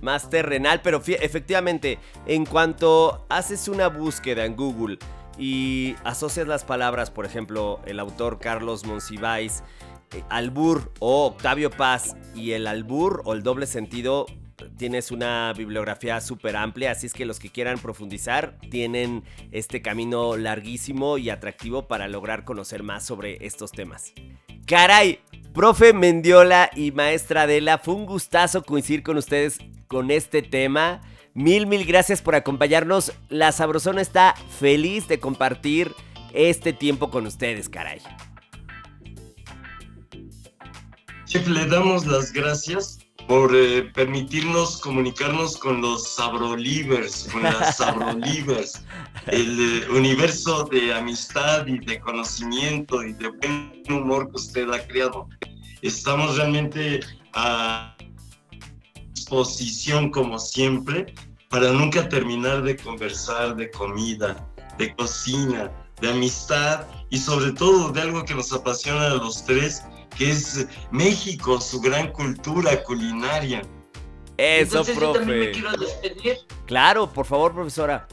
Más 0.00 0.30
terrenal, 0.30 0.80
pero 0.82 1.02
efectivamente, 1.06 1.98
en 2.26 2.44
cuanto 2.44 3.26
haces 3.28 3.68
una 3.68 3.88
búsqueda 3.88 4.44
en 4.44 4.56
Google 4.56 4.98
y 5.38 5.94
asocias 6.04 6.46
las 6.46 6.64
palabras, 6.64 7.10
por 7.10 7.26
ejemplo, 7.26 7.80
el 7.86 8.00
autor 8.00 8.38
Carlos 8.38 8.84
Monsiváis, 8.84 9.62
eh, 10.14 10.22
albur 10.30 10.92
o 11.00 11.26
Octavio 11.26 11.70
Paz 11.70 12.16
y 12.34 12.52
el 12.52 12.66
albur 12.66 13.22
o 13.24 13.34
el 13.34 13.42
doble 13.42 13.66
sentido 13.66 14.26
tienes 14.76 15.10
una 15.10 15.52
bibliografía 15.56 16.20
súper 16.20 16.56
amplia, 16.56 16.92
así 16.92 17.06
es 17.06 17.12
que 17.12 17.26
los 17.26 17.38
que 17.38 17.50
quieran 17.50 17.78
profundizar 17.78 18.58
tienen 18.70 19.24
este 19.52 19.82
camino 19.82 20.36
larguísimo 20.36 21.18
y 21.18 21.30
atractivo 21.30 21.86
para 21.86 22.08
lograr 22.08 22.44
conocer 22.44 22.82
más 22.82 23.04
sobre 23.04 23.44
estos 23.46 23.72
temas. 23.72 24.12
Caray, 24.66 25.20
profe 25.58 25.92
Mendiola 25.92 26.70
y 26.76 26.92
maestra 26.92 27.42
Adela, 27.42 27.78
fue 27.78 27.94
un 27.94 28.06
gustazo 28.06 28.62
coincidir 28.62 29.02
con 29.02 29.16
ustedes 29.16 29.58
con 29.88 30.12
este 30.12 30.40
tema. 30.40 31.00
Mil, 31.34 31.66
mil 31.66 31.84
gracias 31.84 32.22
por 32.22 32.36
acompañarnos. 32.36 33.12
La 33.28 33.50
Sabrosona 33.50 34.00
está 34.00 34.36
feliz 34.60 35.08
de 35.08 35.18
compartir 35.18 35.92
este 36.32 36.72
tiempo 36.72 37.10
con 37.10 37.26
ustedes, 37.26 37.68
caray. 37.68 38.00
Chef, 41.24 41.48
le 41.48 41.66
damos 41.66 42.06
las 42.06 42.32
gracias 42.32 43.00
por 43.26 43.50
eh, 43.52 43.82
permitirnos 43.82 44.80
comunicarnos 44.80 45.56
con 45.56 45.82
los 45.82 46.14
Sabrolivers, 46.14 47.28
con 47.32 47.42
las 47.42 47.76
Sabrolivers, 47.78 48.84
el 49.30 49.82
eh, 49.82 49.88
universo 49.90 50.64
de 50.64 50.94
amistad 50.94 51.66
y 51.66 51.78
de 51.78 52.00
conocimiento 52.00 53.02
y 53.02 53.12
de 53.14 53.28
buen 53.28 53.82
humor 53.90 54.30
que 54.30 54.36
usted 54.36 54.70
ha 54.70 54.86
creado. 54.86 55.28
Estamos 55.82 56.36
realmente 56.36 57.00
a 57.34 57.96
disposición, 59.12 60.10
como 60.10 60.38
siempre, 60.38 61.14
para 61.50 61.72
nunca 61.72 62.08
terminar 62.08 62.62
de 62.62 62.76
conversar 62.76 63.56
de 63.56 63.70
comida, 63.70 64.48
de 64.78 64.94
cocina, 64.94 65.70
de 66.00 66.10
amistad 66.10 66.86
y 67.10 67.18
sobre 67.18 67.52
todo 67.52 67.90
de 67.90 68.00
algo 68.00 68.24
que 68.24 68.34
nos 68.34 68.52
apasiona 68.52 69.06
a 69.06 69.14
los 69.14 69.44
tres, 69.44 69.82
que 70.16 70.30
es 70.30 70.66
México, 70.90 71.60
su 71.60 71.80
gran 71.80 72.12
cultura 72.12 72.82
culinaria. 72.82 73.62
Eso, 74.36 74.78
Entonces, 74.78 74.96
profe. 74.96 75.18
Yo 75.18 75.20
también 75.20 75.40
me 75.40 75.50
quiero 75.50 75.72
despedir. 75.72 76.38
Claro, 76.66 77.12
por 77.12 77.26
favor, 77.26 77.52
profesora. 77.52 78.06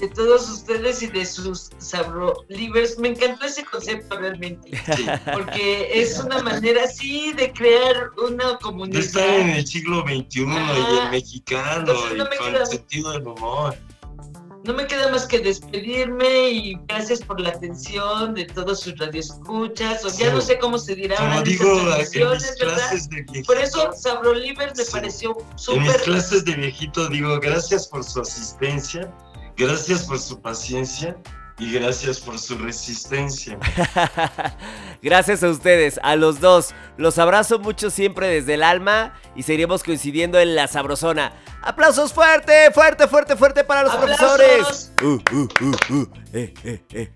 De 0.00 0.08
todos 0.08 0.48
ustedes 0.48 1.02
y 1.02 1.08
de 1.08 1.26
sus 1.26 1.70
sabrolivers. 1.78 2.98
Me 2.98 3.08
encantó 3.08 3.44
ese 3.44 3.64
concepto 3.64 4.18
realmente. 4.18 4.70
Porque 5.32 5.90
es 6.00 6.18
una 6.18 6.42
manera 6.42 6.84
así 6.84 7.32
de 7.34 7.52
crear 7.52 8.10
una 8.26 8.56
comunidad. 8.58 8.98
De 9.00 9.04
estar 9.06 9.28
en 9.28 9.50
el 9.50 9.66
siglo 9.66 10.00
XXI 10.02 10.40
y 10.40 10.98
el 11.04 11.10
mexicano 11.10 11.92
no 11.92 12.14
y 12.14 12.18
me 12.28 12.36
con 12.36 12.48
queda- 12.52 12.60
el 12.60 12.66
sentido 12.66 13.12
del 13.12 13.26
humor. 13.26 13.76
No 14.64 14.74
me 14.74 14.86
queda 14.86 15.08
más 15.10 15.26
que 15.26 15.38
despedirme 15.40 16.50
y 16.50 16.78
gracias 16.86 17.20
por 17.22 17.40
la 17.40 17.48
atención 17.48 18.34
de 18.34 18.44
todos 18.44 18.80
sus 18.80 18.98
radioescuchas. 18.98 20.04
O 20.04 20.08
ya 20.18 20.30
no 20.32 20.40
sé 20.42 20.58
cómo 20.58 20.78
se 20.78 20.94
dirá 20.94 21.16
Como 21.16 21.42
digo, 21.42 21.64
en 21.64 21.74
mis 21.76 21.84
transmisiones, 22.10 22.56
¿verdad? 22.60 22.74
clases 22.76 23.08
de 23.08 23.22
viejito, 23.22 23.46
Por 23.46 23.56
eso 23.62 23.92
Sabrolivers 23.94 24.76
me 24.78 24.84
Sí. 24.84 24.90
pareció 24.92 25.30
en 25.40 25.46
mis 25.46 25.62
súper. 25.62 26.00
clases 26.02 26.44
de 26.44 26.54
viejito 26.56 27.08
digo, 27.08 27.40
gracias 27.40 27.86
por 27.88 28.04
su 28.04 28.20
asistencia, 28.20 29.10
gracias 29.60 30.04
por 30.04 30.18
su 30.18 30.40
paciencia 30.40 31.16
y 31.58 31.72
gracias 31.72 32.18
por 32.20 32.38
su 32.38 32.56
resistencia. 32.56 33.58
Gracias 35.02 35.42
a 35.42 35.48
ustedes, 35.48 36.00
a 36.02 36.16
los 36.16 36.40
dos. 36.40 36.74
Los 36.96 37.18
abrazo 37.18 37.58
mucho 37.58 37.90
siempre 37.90 38.28
desde 38.28 38.54
el 38.54 38.62
alma 38.62 39.14
y 39.36 39.42
seguiremos 39.42 39.82
coincidiendo 39.82 40.40
en 40.40 40.54
la 40.54 40.68
sabrosona. 40.68 41.32
¡Aplausos 41.62 42.14
fuerte, 42.14 42.70
fuerte, 42.72 43.06
fuerte, 43.08 43.36
fuerte 43.36 43.64
para 43.64 43.82
los 43.82 43.92
¡Aplausos! 43.92 44.26
profesores! 44.26 44.92
Uh, 45.02 45.36
uh, 45.36 45.48
uh, 45.60 45.94
uh, 45.94 46.08
eh, 46.32 46.54
eh, 46.64 46.82
eh. 46.92 47.12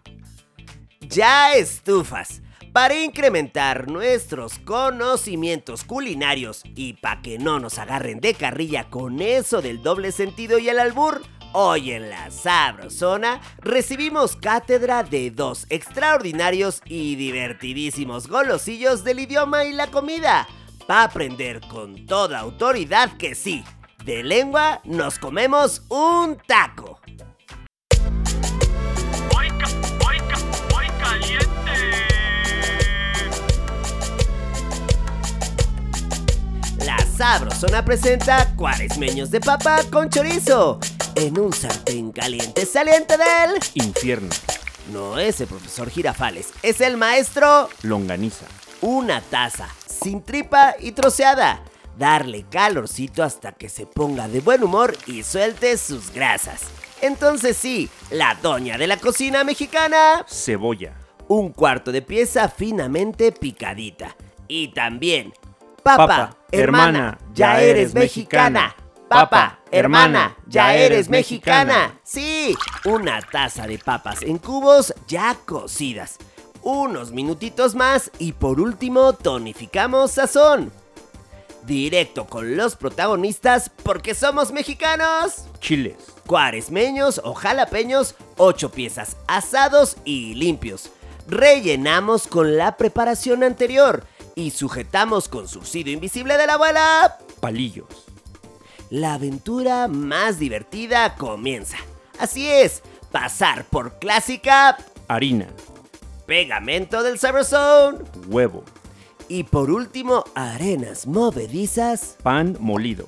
Ya 1.00 1.54
estufas. 1.54 2.42
Para 2.72 3.00
incrementar 3.00 3.88
nuestros 3.88 4.58
conocimientos 4.58 5.84
culinarios 5.84 6.62
y 6.74 6.94
para 6.94 7.22
que 7.22 7.38
no 7.38 7.60
nos 7.60 7.78
agarren 7.78 8.20
de 8.20 8.34
carrilla 8.34 8.90
con 8.90 9.22
eso 9.22 9.62
del 9.62 9.82
doble 9.82 10.10
sentido 10.10 10.58
y 10.58 10.68
el 10.68 10.80
albur, 10.80 11.22
hoy 11.54 11.92
en 11.92 12.10
la 12.10 12.30
Sabrosona 12.30 13.40
recibimos 13.60 14.36
cátedra 14.36 15.04
de 15.04 15.30
dos 15.30 15.66
extraordinarios 15.70 16.82
y 16.84 17.14
divertidísimos 17.14 18.28
golosillos 18.28 19.04
del 19.04 19.20
idioma 19.20 19.64
y 19.64 19.72
la 19.72 19.86
comida. 19.86 20.46
va 20.90 21.02
a 21.02 21.04
aprender 21.04 21.60
con 21.60 22.06
toda 22.06 22.40
autoridad 22.40 23.16
que 23.16 23.34
sí, 23.34 23.64
de 24.04 24.22
lengua 24.22 24.80
nos 24.84 25.18
comemos 25.18 25.82
un 25.88 26.36
taco. 26.46 27.00
Sabrosona 37.16 37.84
presenta 37.84 38.54
cuaresmeños 38.56 39.30
de 39.30 39.40
papa 39.40 39.82
con 39.92 40.10
chorizo 40.10 40.80
en 41.14 41.38
un 41.38 41.52
sartén 41.52 42.10
caliente 42.10 42.66
saliente 42.66 43.16
del 43.16 43.60
Infierno. 43.74 44.30
No 44.92 45.18
es 45.18 45.40
el 45.40 45.46
profesor 45.46 45.88
Girafales, 45.90 46.48
es 46.62 46.80
el 46.80 46.96
maestro 46.96 47.68
Longaniza. 47.82 48.46
una 48.80 49.20
taza, 49.20 49.68
sin 49.86 50.22
tripa 50.22 50.74
y 50.80 50.92
troceada. 50.92 51.62
Darle 51.96 52.44
calorcito 52.50 53.22
hasta 53.22 53.52
que 53.52 53.68
se 53.68 53.86
ponga 53.86 54.26
de 54.26 54.40
buen 54.40 54.64
humor 54.64 54.96
y 55.06 55.22
suelte 55.22 55.78
sus 55.78 56.10
grasas. 56.12 56.62
Entonces 57.00 57.56
sí, 57.56 57.88
la 58.10 58.34
doña 58.42 58.76
de 58.76 58.88
la 58.88 58.96
cocina 58.96 59.44
mexicana, 59.44 60.24
Cebolla. 60.28 60.94
un 61.28 61.52
cuarto 61.52 61.92
de 61.92 62.02
pieza 62.02 62.48
finamente 62.48 63.30
picadita. 63.30 64.16
Y 64.48 64.68
también, 64.68 65.32
papa, 65.82 66.06
Papa, 66.06 66.36
hermana, 66.60 67.18
ya 67.32 67.60
eres 67.60 67.94
mexicana. 67.94 68.74
Papa, 69.08 69.60
hermana, 69.70 70.36
ya 70.46 70.74
eres 70.74 71.08
mexicana. 71.08 72.00
Sí, 72.02 72.56
una 72.84 73.20
taza 73.22 73.66
de 73.66 73.78
papas 73.78 74.22
en 74.22 74.38
cubos 74.38 74.94
ya 75.06 75.36
cocidas. 75.44 76.16
Unos 76.62 77.12
minutitos 77.12 77.74
más 77.74 78.10
y 78.18 78.32
por 78.32 78.60
último 78.60 79.12
tonificamos 79.12 80.12
sazón. 80.12 80.72
Directo 81.66 82.26
con 82.26 82.56
los 82.56 82.76
protagonistas 82.76 83.70
porque 83.82 84.14
somos 84.14 84.52
mexicanos. 84.52 85.44
Chiles. 85.60 85.96
Cuaresmeños 86.26 87.20
o 87.22 87.34
jalapeños, 87.34 88.14
8 88.38 88.70
piezas 88.70 89.16
asados 89.26 89.96
y 90.04 90.34
limpios. 90.34 90.90
Rellenamos 91.28 92.26
con 92.26 92.56
la 92.56 92.76
preparación 92.76 93.44
anterior 93.44 94.04
y 94.34 94.50
sujetamos 94.50 95.28
con 95.28 95.48
subsidio 95.48 95.92
invisible 95.92 96.36
de 96.36 96.46
la 96.46 96.54
abuela. 96.54 97.18
Palillos. 97.40 97.86
La 98.90 99.14
aventura 99.14 99.88
más 99.88 100.38
divertida 100.38 101.14
comienza. 101.16 101.76
Así 102.18 102.48
es, 102.48 102.82
pasar 103.10 103.64
por 103.64 103.98
clásica, 103.98 104.76
Harina. 105.08 105.48
pegamento 106.26 107.02
del 107.02 107.18
Cyberzone 107.18 107.98
Huevo. 108.28 108.62
y 109.28 109.44
por 109.44 109.70
último 109.70 110.24
arenas 110.34 111.06
movedizas 111.06 112.16
Pan 112.22 112.56
molido. 112.60 113.06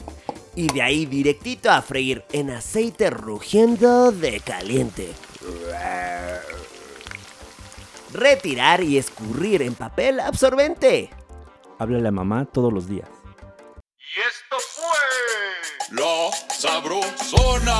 y 0.55 0.66
de 0.68 0.83
ahí 0.83 1.07
directito 1.07 1.70
a 1.70 1.83
freír 1.83 2.24
en 2.33 2.51
aceite 2.51 3.11
rugiendo 3.11 4.11
de 4.12 4.41
caliente. 4.41 5.12
Retirar 8.17 8.83
y 8.83 8.97
escurrir 8.97 9.61
en 9.61 9.75
papel 9.75 10.21
absorbente. 10.21 11.11
Háblale 11.79 12.09
a 12.09 12.11
mamá 12.11 12.47
todos 12.47 12.73
los 12.73 12.89
días. 12.89 13.11
Y 13.99 14.21
esto 14.21 14.57
fue 14.59 14.97
La 15.91 16.33
Sabrosona. 16.49 17.77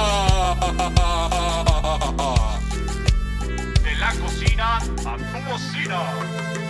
de 3.83 3.95
la 3.97 4.13
cocina 4.21 4.77
a 4.77 5.17
tu 5.17 5.51
bocina. 5.51 6.66